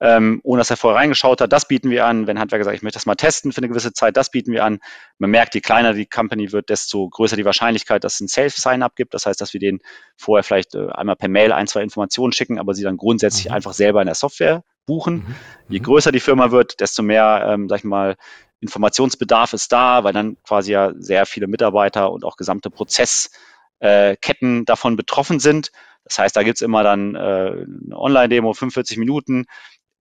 [0.00, 2.26] ähm, ohne dass er vorher reingeschaut hat, das bieten wir an.
[2.26, 4.64] Wenn Handwerker sagt, ich möchte das mal testen für eine gewisse Zeit, das bieten wir
[4.64, 4.78] an.
[5.18, 8.94] Man merkt, je kleiner die Company wird, desto größer die Wahrscheinlichkeit, dass es ein Self-Sign-up
[8.94, 9.14] gibt.
[9.14, 9.80] Das heißt, dass wir denen
[10.16, 13.54] vorher vielleicht äh, einmal per Mail ein, zwei Informationen schicken, aber sie dann grundsätzlich mhm.
[13.54, 15.14] einfach selber in der Software buchen.
[15.14, 15.34] Mhm.
[15.68, 15.84] Je mhm.
[15.84, 18.16] größer die Firma wird, desto mehr, ähm, sag ich mal,
[18.60, 24.64] Informationsbedarf ist da, weil dann quasi ja sehr viele Mitarbeiter und auch gesamte Prozessketten äh,
[24.64, 25.72] davon betroffen sind.
[26.04, 29.46] Das heißt, da gibt's immer dann äh, eine Online-Demo, 45 Minuten,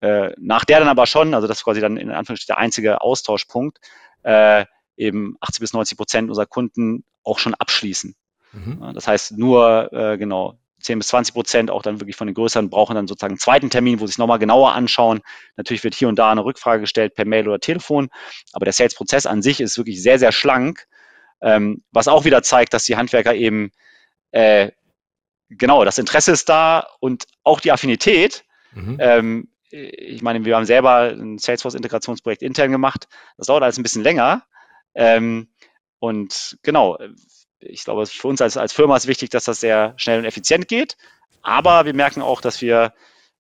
[0.02, 3.02] äh, nach der dann aber schon, also das ist quasi dann in Anführungsstrichen der einzige
[3.02, 3.80] Austauschpunkt,
[4.24, 4.66] äh,
[4.98, 8.16] eben 80 bis 90 Prozent unserer Kunden auch schon abschließen.
[8.54, 8.92] Mhm.
[8.94, 12.70] Das heißt, nur äh, genau 10 bis 20 Prozent auch dann wirklich von den größeren
[12.70, 15.22] brauchen dann sozusagen einen zweiten Termin, wo sie sich nochmal genauer anschauen.
[15.56, 18.10] Natürlich wird hier und da eine Rückfrage gestellt per Mail oder Telefon,
[18.54, 20.86] aber der Sales-Prozess an sich ist wirklich sehr, sehr schlank,
[21.42, 23.72] ähm, was auch wieder zeigt, dass die Handwerker eben
[24.32, 24.72] äh,
[25.50, 28.44] genau, das Interesse ist da und auch die Affinität.
[28.74, 28.98] Mhm.
[29.00, 33.08] Ähm, ich meine, wir haben selber ein Salesforce-Integrationsprojekt intern gemacht.
[33.38, 34.44] Das dauert alles ein bisschen länger.
[34.94, 35.50] Ähm,
[36.00, 36.98] und genau,
[37.66, 40.68] ich glaube, für uns als, als Firma ist wichtig, dass das sehr schnell und effizient
[40.68, 40.98] geht.
[41.42, 42.94] Aber wir merken auch, dass wir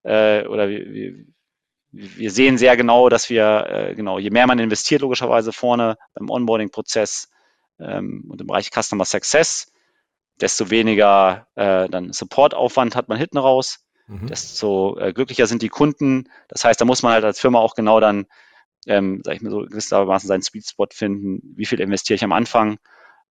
[0.03, 1.25] äh, oder wir, wir,
[1.91, 6.29] wir sehen sehr genau, dass wir, äh, genau, je mehr man investiert, logischerweise vorne beim
[6.29, 7.29] Onboarding-Prozess
[7.79, 9.71] ähm, und im Bereich Customer Success,
[10.39, 14.27] desto weniger äh, dann Supportaufwand hat man hinten raus, mhm.
[14.27, 16.29] desto äh, glücklicher sind die Kunden.
[16.49, 18.25] Das heißt, da muss man halt als Firma auch genau dann,
[18.87, 22.33] ähm, sag ich mal so, gewissermaßen seinen Sweet Spot finden, wie viel investiere ich am
[22.33, 22.77] Anfang.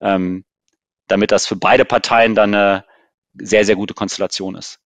[0.01, 0.45] Ähm,
[1.09, 2.85] damit das für beide Parteien dann eine
[3.35, 4.79] sehr, sehr gute Konstellation ist.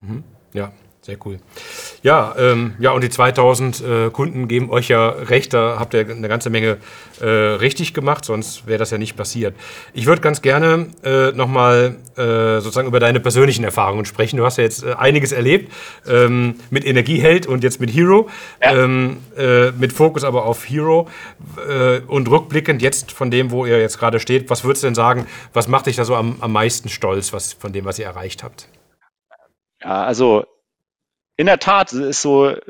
[0.00, 0.24] Mhm.
[0.52, 0.72] Ja,
[1.04, 1.40] sehr cool.
[2.04, 6.08] Ja, ähm, ja, und die 2000 äh, Kunden geben euch ja recht, da habt ihr
[6.08, 6.78] eine ganze Menge
[7.20, 9.56] äh, richtig gemacht, sonst wäre das ja nicht passiert.
[9.94, 14.36] Ich würde ganz gerne äh, nochmal äh, sozusagen über deine persönlichen Erfahrungen sprechen.
[14.36, 15.72] Du hast ja jetzt äh, einiges erlebt
[16.06, 18.28] ähm, mit Energieheld und jetzt mit Hero,
[18.62, 18.84] ja.
[18.84, 21.08] ähm, äh, mit Fokus aber auf Hero
[21.68, 24.94] äh, und rückblickend jetzt von dem, wo ihr jetzt gerade steht, was würdest du denn
[24.94, 28.06] sagen, was macht dich da so am, am meisten stolz was, von dem, was ihr
[28.06, 28.68] erreicht habt?
[29.82, 30.44] Ja, also
[31.36, 32.60] in der Tat ist so äh,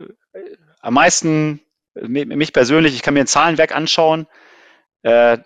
[0.80, 1.60] am meisten
[1.94, 4.26] mich persönlich, ich kann mir ein Zahlenwerk anschauen,
[5.02, 5.38] äh,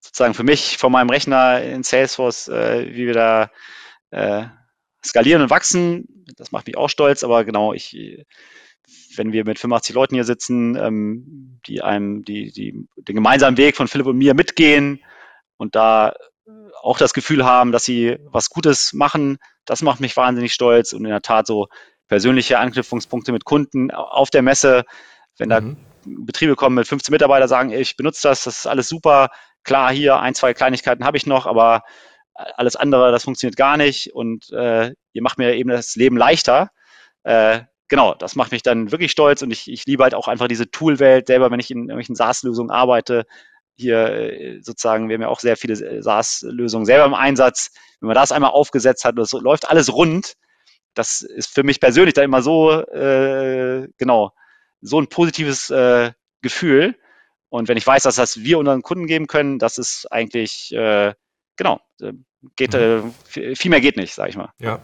[0.00, 3.50] sozusagen für mich von meinem Rechner in Salesforce, äh, wie wir da
[4.10, 4.44] äh,
[5.04, 6.24] skalieren und wachsen.
[6.36, 7.96] Das macht mich auch stolz, aber genau, ich,
[9.16, 13.76] wenn wir mit 85 Leuten hier sitzen, ähm, die einem die, die, den gemeinsamen Weg
[13.76, 15.02] von Philipp und mir mitgehen
[15.56, 16.14] und da
[16.82, 21.04] auch das Gefühl haben, dass sie was Gutes machen, das macht mich wahnsinnig stolz und
[21.04, 21.68] in der Tat so
[22.08, 24.84] persönliche Anknüpfungspunkte mit Kunden auf der Messe.
[25.38, 25.76] Wenn da mhm.
[26.04, 29.30] Betriebe kommen mit 15 Mitarbeitern, sagen, ich benutze das, das ist alles super.
[29.64, 31.82] Klar, hier ein, zwei Kleinigkeiten habe ich noch, aber
[32.34, 36.70] alles andere, das funktioniert gar nicht und äh, ihr macht mir eben das Leben leichter.
[37.24, 40.48] Äh, genau, das macht mich dann wirklich stolz und ich, ich liebe halt auch einfach
[40.48, 43.24] diese Toolwelt selber, wenn ich in irgendwelchen SaaS-Lösungen arbeite.
[43.76, 47.70] Hier äh, sozusagen, wir haben ja auch sehr viele SaaS-Lösungen selber im Einsatz.
[48.00, 50.34] Wenn man das einmal aufgesetzt hat, das läuft alles rund,
[50.94, 54.32] das ist für mich persönlich da immer so, äh, genau,
[54.80, 56.12] so ein positives äh,
[56.42, 56.96] Gefühl.
[57.48, 61.14] Und wenn ich weiß, dass das wir unseren Kunden geben können, das ist eigentlich, äh,
[61.56, 62.12] genau, äh,
[62.56, 63.12] geht, mhm.
[63.34, 64.50] äh, viel mehr geht nicht, sag ich mal.
[64.58, 64.80] Ja,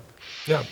[0.47, 0.63] ja.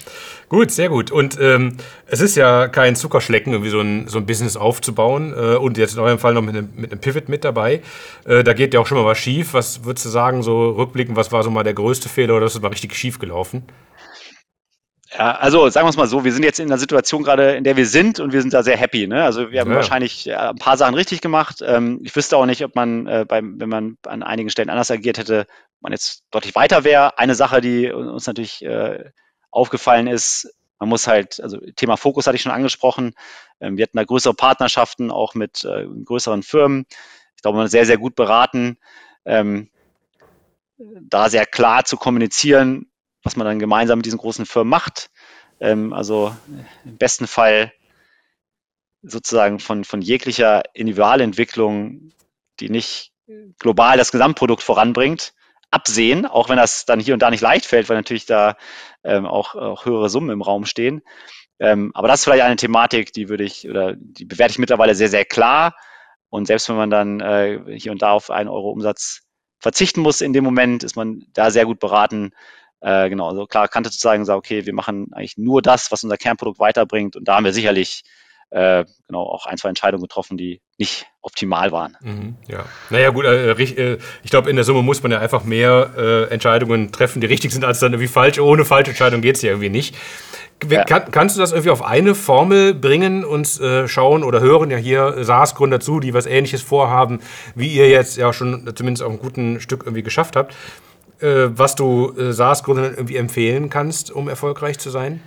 [0.48, 1.10] Gut, sehr gut.
[1.10, 1.76] Und ähm,
[2.06, 5.32] es ist ja kein Zuckerschlecken, irgendwie so ein, so ein Business aufzubauen.
[5.32, 7.82] Äh, und jetzt in eurem Fall noch mit einem, mit einem Pivot mit dabei.
[8.24, 9.54] Äh, da geht ja auch schon mal was schief.
[9.54, 12.54] Was würdest du sagen, so rückblickend, was war so mal der größte Fehler oder ist
[12.54, 13.64] es mal richtig schief gelaufen?
[15.18, 17.64] Ja, also sagen wir es mal so, wir sind jetzt in einer Situation gerade, in
[17.64, 19.06] der wir sind und wir sind da sehr happy.
[19.06, 19.24] Ne?
[19.24, 19.76] Also wir haben ja.
[19.76, 21.62] wahrscheinlich ein paar Sachen richtig gemacht.
[21.64, 24.90] Ähm, ich wüsste auch nicht, ob man, äh, beim, wenn man an einigen Stellen anders
[24.90, 25.46] agiert hätte,
[25.80, 27.18] man jetzt deutlich weiter wäre.
[27.18, 29.10] Eine Sache, die uns natürlich äh,
[29.50, 33.14] aufgefallen ist, man muss halt, also Thema Fokus hatte ich schon angesprochen.
[33.60, 36.86] Ähm, wir hatten da größere Partnerschaften auch mit äh, größeren Firmen.
[37.36, 38.78] Ich glaube, man ist sehr, sehr gut beraten,
[39.24, 39.70] ähm,
[40.78, 42.90] da sehr klar zu kommunizieren,
[43.26, 45.10] was man dann gemeinsam mit diesen großen Firmen macht.
[45.60, 46.34] Ähm, also
[46.84, 47.72] im besten Fall
[49.02, 52.12] sozusagen von, von jeglicher Individualentwicklung,
[52.60, 53.12] die nicht
[53.58, 55.34] global das Gesamtprodukt voranbringt,
[55.70, 58.56] absehen, auch wenn das dann hier und da nicht leicht fällt, weil natürlich da
[59.04, 61.02] ähm, auch, auch höhere Summen im Raum stehen.
[61.58, 64.94] Ähm, aber das ist vielleicht eine Thematik, die würde ich oder die bewerte ich mittlerweile
[64.94, 65.74] sehr, sehr klar.
[66.28, 69.22] Und selbst wenn man dann äh, hier und da auf einen Euro Umsatz
[69.58, 72.32] verzichten muss in dem Moment, ist man da sehr gut beraten.
[72.80, 76.04] Äh, genau, also klar Kante zu sagen, sagen, okay, wir machen eigentlich nur das, was
[76.04, 77.16] unser Kernprodukt weiterbringt.
[77.16, 78.02] Und da haben wir sicherlich
[78.50, 81.96] äh, genau auch ein, zwei Entscheidungen getroffen, die nicht optimal waren.
[82.00, 85.44] Mhm, ja, naja gut, äh, äh, ich glaube, in der Summe muss man ja einfach
[85.44, 88.38] mehr äh, Entscheidungen treffen, die richtig sind, als dann irgendwie falsch.
[88.38, 89.96] Ohne falsche Entscheidung geht es ja irgendwie nicht.
[90.70, 90.84] Ja.
[90.84, 94.78] Kann, kannst du das irgendwie auf eine Formel bringen und äh, schauen oder hören ja
[94.78, 97.20] hier SaaS-Gründer zu, die was ähnliches vorhaben,
[97.54, 100.54] wie ihr jetzt ja schon zumindest auch ein gutes Stück irgendwie geschafft habt,
[101.20, 105.22] äh, was du äh, SaaS-Gründern irgendwie empfehlen kannst, um erfolgreich zu sein?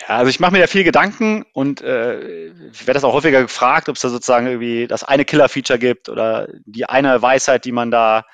[0.00, 3.88] Ja, also ich mache mir ja viel Gedanken und äh, werde das auch häufiger gefragt,
[3.88, 7.90] ob es da sozusagen irgendwie das eine Killer-Feature gibt oder die eine Weisheit, die man
[7.90, 8.24] da,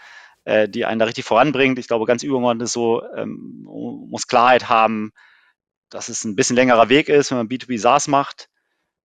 [0.44, 1.78] äh, die einen da richtig voranbringt.
[1.78, 5.12] Ich glaube, ganz übergeordnet ist so, ähm, muss Klarheit haben,
[5.88, 8.48] dass es ein bisschen längerer Weg ist, wenn man B2B SaaS macht.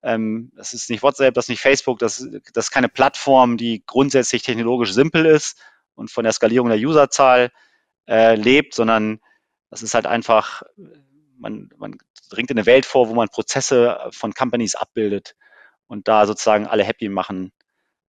[0.03, 3.83] Ähm, das ist nicht WhatsApp, das ist nicht Facebook, das, das ist keine Plattform, die
[3.87, 5.59] grundsätzlich technologisch simpel ist
[5.97, 7.51] und von der Skalierung der Userzahl
[8.09, 9.19] äh, lebt, sondern
[9.71, 10.63] das ist halt einfach,
[11.39, 11.97] man, man
[12.31, 15.35] dringt in eine Welt vor, wo man Prozesse von Companies abbildet
[15.87, 17.53] und da sozusagen alle happy machen,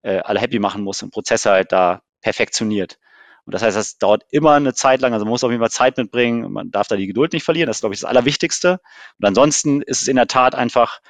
[0.02, 2.98] äh, alle happy machen muss und Prozesse halt da perfektioniert.
[3.44, 5.70] Und das heißt, das dauert immer eine Zeit lang, also man muss auf jeden Fall
[5.70, 8.80] Zeit mitbringen, man darf da die Geduld nicht verlieren, das ist, glaube ich, das Allerwichtigste.
[9.18, 11.00] Und ansonsten ist es in der Tat einfach,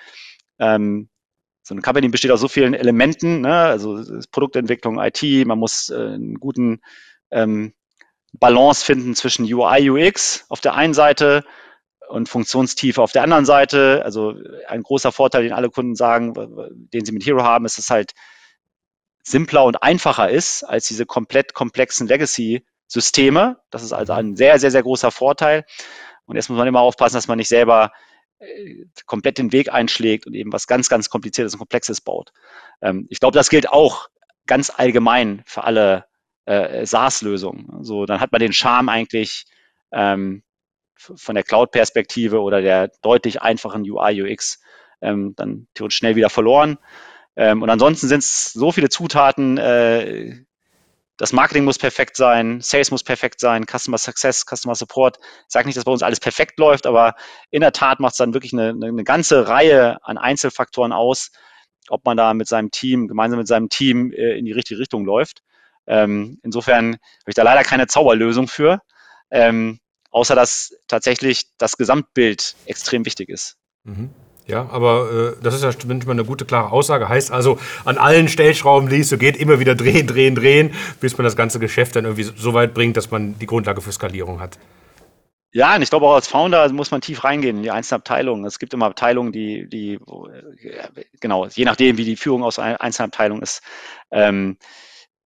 [0.59, 1.09] ähm,
[1.67, 3.53] so eine Company besteht aus so vielen Elementen, ne?
[3.53, 4.01] also
[4.31, 6.81] Produktentwicklung, IT, man muss äh, einen guten
[7.33, 7.75] ähm,
[8.35, 11.43] Balance finden zwischen UI, UX auf der einen Seite
[12.09, 14.03] und Funktionstiefe auf der anderen Seite.
[14.05, 14.35] Also
[14.69, 16.35] ein großer Vorteil, den alle Kunden sagen,
[16.93, 18.13] den sie mit Hero haben, ist, dass es halt
[19.25, 23.59] simpler und einfacher ist als diese komplett komplexen Legacy-Systeme.
[23.71, 25.65] Das ist also ein sehr, sehr, sehr großer Vorteil.
[26.27, 27.91] Und jetzt muss man immer aufpassen, dass man nicht selber
[29.07, 32.33] komplett den Weg einschlägt und eben was ganz, ganz Kompliziertes und Komplexes baut.
[32.83, 34.09] Ähm, ich glaube, das gilt auch
[34.47, 36.05] ganz allgemein für alle
[36.45, 37.71] äh, SaaS-Lösungen.
[37.71, 39.47] Also dann hat man den Charme eigentlich
[39.93, 40.43] ähm,
[40.95, 44.61] von der Cloud-Perspektive oder der deutlich einfachen UI, UX
[45.01, 46.79] ähm, dann theoretisch schnell wieder verloren.
[47.37, 49.59] Ähm, und ansonsten sind es so viele Zutaten.
[49.59, 50.46] Äh,
[51.17, 55.19] das Marketing muss perfekt sein, Sales muss perfekt sein, Customer Success, Customer Support.
[55.21, 57.15] Ich sage nicht, dass bei uns alles perfekt läuft, aber
[57.51, 61.31] in der Tat macht es dann wirklich eine, eine ganze Reihe an Einzelfaktoren aus,
[61.89, 65.05] ob man da mit seinem Team, gemeinsam mit seinem Team äh, in die richtige Richtung
[65.05, 65.43] läuft.
[65.87, 68.83] Ähm, insofern habe ich da leider keine Zauberlösung für.
[69.31, 69.81] Ähm,
[70.17, 73.59] außer dass tatsächlich das Gesamtbild extrem wichtig ist.
[73.85, 74.11] Mhm.
[74.47, 77.09] Ja, aber äh, das ist ja zumindest mal eine gute, klare Aussage.
[77.09, 81.25] Heißt also, an allen Stellschrauben liest du, geht immer wieder drehen, drehen, drehen, bis man
[81.25, 84.59] das ganze Geschäft dann irgendwie so weit bringt, dass man die Grundlage für Skalierung hat.
[85.53, 88.45] Ja, und ich glaube auch als Founder muss man tief reingehen in die einzelnen Abteilungen.
[88.45, 89.99] Es gibt immer Abteilungen, die, die
[91.21, 93.63] genau, je nachdem, wie die Führung aus einzelnen Abteilungen ist,
[94.13, 94.59] ähm,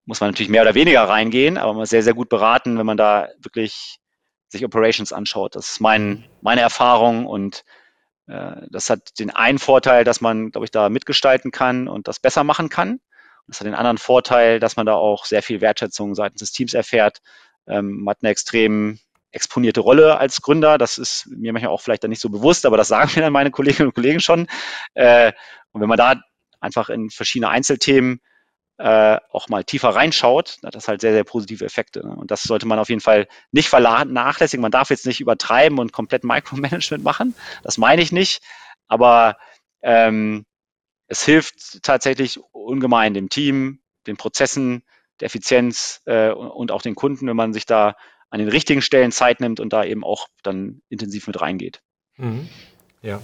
[0.06, 2.86] muss man natürlich mehr oder weniger reingehen, aber man ist sehr, sehr gut beraten, wenn
[2.86, 3.98] man da wirklich
[4.48, 5.56] sich Operations anschaut.
[5.56, 7.79] Das ist mein, meine Erfahrung und äh,
[8.70, 12.44] das hat den einen Vorteil, dass man, glaube ich, da mitgestalten kann und das besser
[12.44, 13.00] machen kann.
[13.48, 16.74] Das hat den anderen Vorteil, dass man da auch sehr viel Wertschätzung seitens des Teams
[16.74, 17.18] erfährt.
[17.66, 19.00] Ähm, man hat eine extrem
[19.32, 20.78] exponierte Rolle als Gründer.
[20.78, 23.32] Das ist mir manchmal auch vielleicht dann nicht so bewusst, aber das sagen mir dann
[23.32, 24.46] meine Kolleginnen und Kollegen schon.
[24.94, 25.32] Äh,
[25.72, 26.20] und wenn man da
[26.60, 28.20] einfach in verschiedene Einzelthemen
[28.80, 32.00] äh, auch mal tiefer reinschaut, hat das halt sehr, sehr positive Effekte.
[32.06, 32.16] Ne?
[32.16, 34.62] Und das sollte man auf jeden Fall nicht vernachlässigen.
[34.62, 37.34] Man darf jetzt nicht übertreiben und komplett Micromanagement machen.
[37.62, 38.42] Das meine ich nicht.
[38.88, 39.36] Aber
[39.82, 40.46] ähm,
[41.08, 44.82] es hilft tatsächlich ungemein dem Team, den Prozessen,
[45.20, 47.96] der Effizienz äh, und auch den Kunden, wenn man sich da
[48.30, 51.82] an den richtigen Stellen Zeit nimmt und da eben auch dann intensiv mit reingeht.
[52.16, 52.48] Mhm.
[53.02, 53.20] Ja.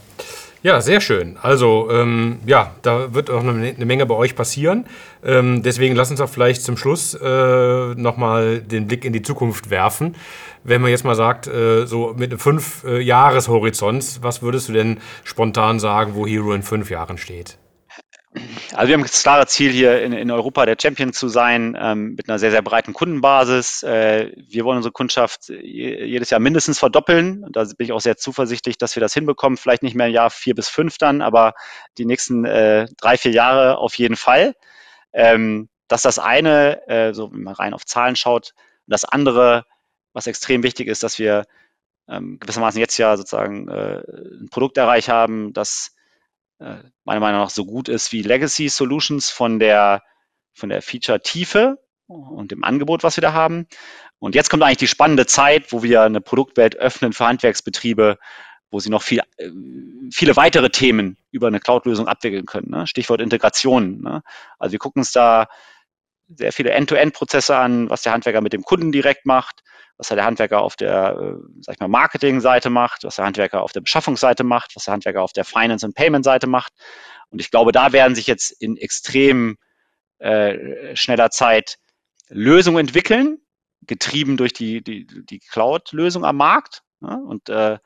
[0.67, 1.37] Ja, sehr schön.
[1.41, 4.87] Also, ähm, ja, da wird auch eine, Menge bei euch passieren.
[5.25, 9.71] Ähm, deswegen lass uns auch vielleicht zum Schluss äh, nochmal den Blick in die Zukunft
[9.71, 10.17] werfen.
[10.65, 15.79] Wenn man jetzt mal sagt, äh, so mit einem Fünf-Jahres-Horizont, was würdest du denn spontan
[15.79, 17.59] sagen, wo Hero in fünf Jahren steht?
[18.75, 22.15] Also wir haben das klare Ziel hier in, in Europa der Champion zu sein, ähm,
[22.15, 23.83] mit einer sehr, sehr breiten Kundenbasis.
[23.83, 27.47] Äh, wir wollen unsere Kundschaft jedes Jahr mindestens verdoppeln.
[27.53, 29.57] Da bin ich auch sehr zuversichtlich, dass wir das hinbekommen.
[29.57, 31.55] Vielleicht nicht mehr im Jahr vier bis fünf dann, aber
[31.97, 34.55] die nächsten äh, drei, vier Jahre auf jeden Fall.
[35.13, 38.53] Ähm, das das eine, äh, so wenn man rein auf Zahlen schaut.
[38.87, 39.65] Das andere,
[40.13, 41.45] was extrem wichtig ist, dass wir
[42.09, 44.03] ähm, gewissermaßen jetzt ja sozusagen äh,
[44.41, 45.96] ein Produkterreich haben, das
[46.59, 50.03] meiner Meinung nach so gut ist wie Legacy Solutions von der,
[50.55, 53.67] von der Feature-Tiefe und dem Angebot, was wir da haben.
[54.19, 58.19] Und jetzt kommt eigentlich die spannende Zeit, wo wir eine Produktwelt öffnen für Handwerksbetriebe,
[58.71, 59.51] wo sie noch viel, äh,
[60.13, 62.71] viele weitere Themen über eine Cloud-Lösung abwickeln können.
[62.71, 62.87] Ne?
[62.87, 64.01] Stichwort Integration.
[64.01, 64.23] Ne?
[64.59, 65.49] Also wir gucken uns da
[66.29, 69.63] sehr viele End-to-End-Prozesse an, was der Handwerker mit dem Kunden direkt macht,
[69.97, 73.73] was der Handwerker auf der, äh, sag ich mal, Marketing-Seite macht, was der Handwerker auf
[73.73, 76.73] der Beschaffungsseite macht, was der Handwerker auf der Finance- und Payment-Seite macht.
[77.31, 79.57] Und ich glaube, da werden sich jetzt in extrem
[80.19, 81.79] äh, schneller Zeit
[82.29, 83.39] Lösungen entwickeln,
[83.83, 86.83] getrieben durch die, die, die Cloud-Lösung am Markt.
[87.01, 87.15] Ja?
[87.15, 87.79] Und äh,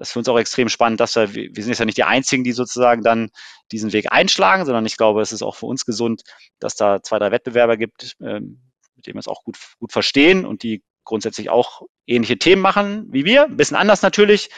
[0.00, 2.04] das ist für uns auch extrem spannend, dass wir, wir sind jetzt ja nicht die
[2.04, 3.28] Einzigen, die sozusagen dann
[3.70, 6.22] diesen Weg einschlagen, sondern ich glaube, es ist auch für uns gesund,
[6.58, 8.62] dass da zwei, drei Wettbewerber gibt, ähm,
[8.96, 13.08] mit denen wir es auch gut, gut verstehen und die grundsätzlich auch ähnliche Themen machen
[13.10, 14.48] wie wir, ein bisschen anders natürlich.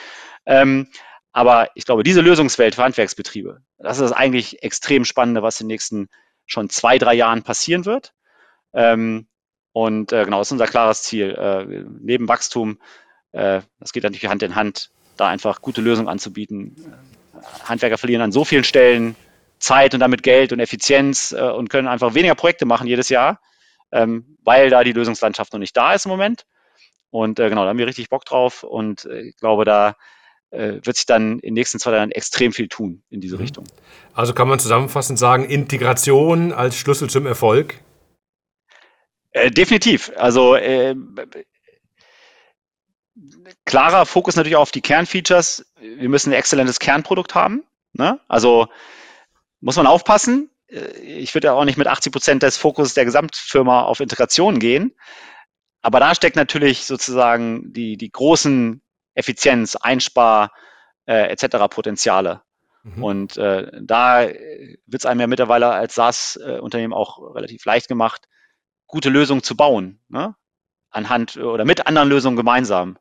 [0.46, 0.86] Ähm,
[1.32, 5.66] aber ich glaube, diese Lösungswelt für Handwerksbetriebe, das ist das eigentlich extrem Spannende, was in
[5.66, 6.08] den nächsten
[6.46, 8.14] schon zwei, drei Jahren passieren wird.
[8.74, 9.26] Ähm,
[9.72, 11.34] und äh, genau, das ist unser klares Ziel.
[11.36, 12.78] Äh, neben Wachstum,
[13.32, 16.76] äh, das geht natürlich Hand in Hand, da einfach gute Lösungen anzubieten.
[17.64, 19.16] Handwerker verlieren an so vielen Stellen
[19.58, 23.40] Zeit und damit Geld und Effizienz äh, und können einfach weniger Projekte machen jedes Jahr,
[23.92, 26.44] ähm, weil da die Lösungslandschaft noch nicht da ist im Moment.
[27.10, 29.94] Und äh, genau, da haben wir richtig Bock drauf und äh, ich glaube, da
[30.50, 33.42] äh, wird sich dann in den nächsten zwei Jahren extrem viel tun in diese mhm.
[33.42, 33.64] Richtung.
[34.14, 37.80] Also kann man zusammenfassend sagen, Integration als Schlüssel zum Erfolg?
[39.30, 40.12] Äh, definitiv.
[40.16, 40.94] Also äh,
[43.64, 45.66] klarer Fokus natürlich auf die Kernfeatures.
[45.80, 47.64] Wir müssen ein exzellentes Kernprodukt haben.
[47.92, 48.20] Ne?
[48.28, 48.68] Also
[49.60, 50.50] muss man aufpassen.
[51.02, 54.94] Ich würde ja auch nicht mit 80 Prozent des Fokus der Gesamtfirma auf Integration gehen.
[55.82, 58.80] Aber da steckt natürlich sozusagen die, die großen
[59.14, 60.52] Effizienz, Einspar
[61.06, 61.68] äh, etc.
[61.68, 62.42] Potenziale.
[62.82, 63.04] Mhm.
[63.04, 68.28] Und äh, da wird es einem ja mittlerweile als SaaS-Unternehmen auch relativ leicht gemacht,
[68.86, 70.00] gute Lösungen zu bauen.
[70.08, 70.34] Ne?
[70.90, 72.98] Anhand oder mit anderen Lösungen gemeinsam.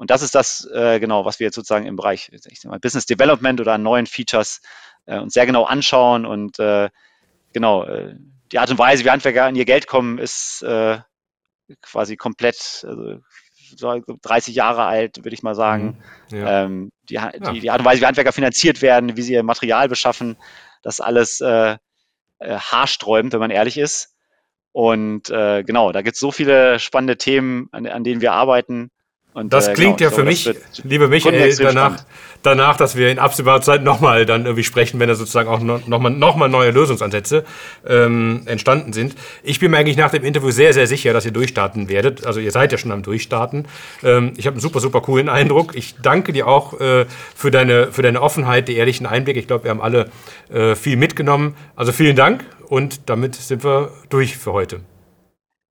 [0.00, 3.04] Und das ist das, äh, genau, was wir jetzt sozusagen im Bereich ich mal, Business
[3.04, 4.62] Development oder neuen Features
[5.04, 6.24] äh, uns sehr genau anschauen.
[6.24, 6.88] Und äh,
[7.52, 8.16] genau, äh,
[8.50, 11.00] die Art und Weise, wie Handwerker an ihr Geld kommen, ist äh,
[11.82, 13.18] quasi komplett, also
[13.76, 16.02] 30 Jahre alt, würde ich mal sagen.
[16.30, 16.38] Mhm.
[16.38, 16.64] Ja.
[16.64, 17.20] Ähm, die,
[17.52, 20.38] die, die, Art und Weise, wie Handwerker finanziert werden, wie sie ihr Material beschaffen,
[20.82, 21.76] das alles äh,
[22.38, 24.16] äh, haarsträubend, wenn man ehrlich ist.
[24.72, 28.90] Und äh, genau, da gibt es so viele spannende Themen, an, an denen wir arbeiten.
[29.32, 30.50] Und, das äh, klingt genau, ja für mich,
[30.82, 32.04] liebe Michael, danach,
[32.42, 36.10] danach, dass wir in absehbarer Zeit nochmal dann irgendwie sprechen, wenn da sozusagen auch nochmal
[36.10, 37.44] noch mal neue Lösungsansätze
[37.86, 39.14] ähm, entstanden sind.
[39.44, 42.26] Ich bin mir eigentlich nach dem Interview sehr, sehr sicher, dass ihr durchstarten werdet.
[42.26, 43.68] Also ihr seid ja schon am Durchstarten.
[44.02, 45.76] Ähm, ich habe einen super, super coolen Eindruck.
[45.76, 47.06] Ich danke dir auch äh,
[47.36, 49.38] für, deine, für deine Offenheit, die ehrlichen Einblicke.
[49.38, 50.10] Ich glaube, wir haben alle
[50.52, 51.54] äh, viel mitgenommen.
[51.76, 54.80] Also vielen Dank und damit sind wir durch für heute.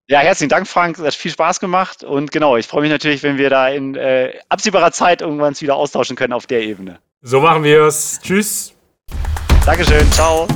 [0.09, 0.97] Ja, herzlichen Dank, Frank.
[0.99, 2.03] Es hat viel Spaß gemacht.
[2.03, 5.75] Und genau, ich freue mich natürlich, wenn wir da in äh, absehbarer Zeit irgendwann wieder
[5.75, 6.99] austauschen können auf der Ebene.
[7.21, 8.19] So machen wir es.
[8.21, 8.73] Tschüss.
[9.65, 10.09] Dankeschön.
[10.13, 10.47] Ciao.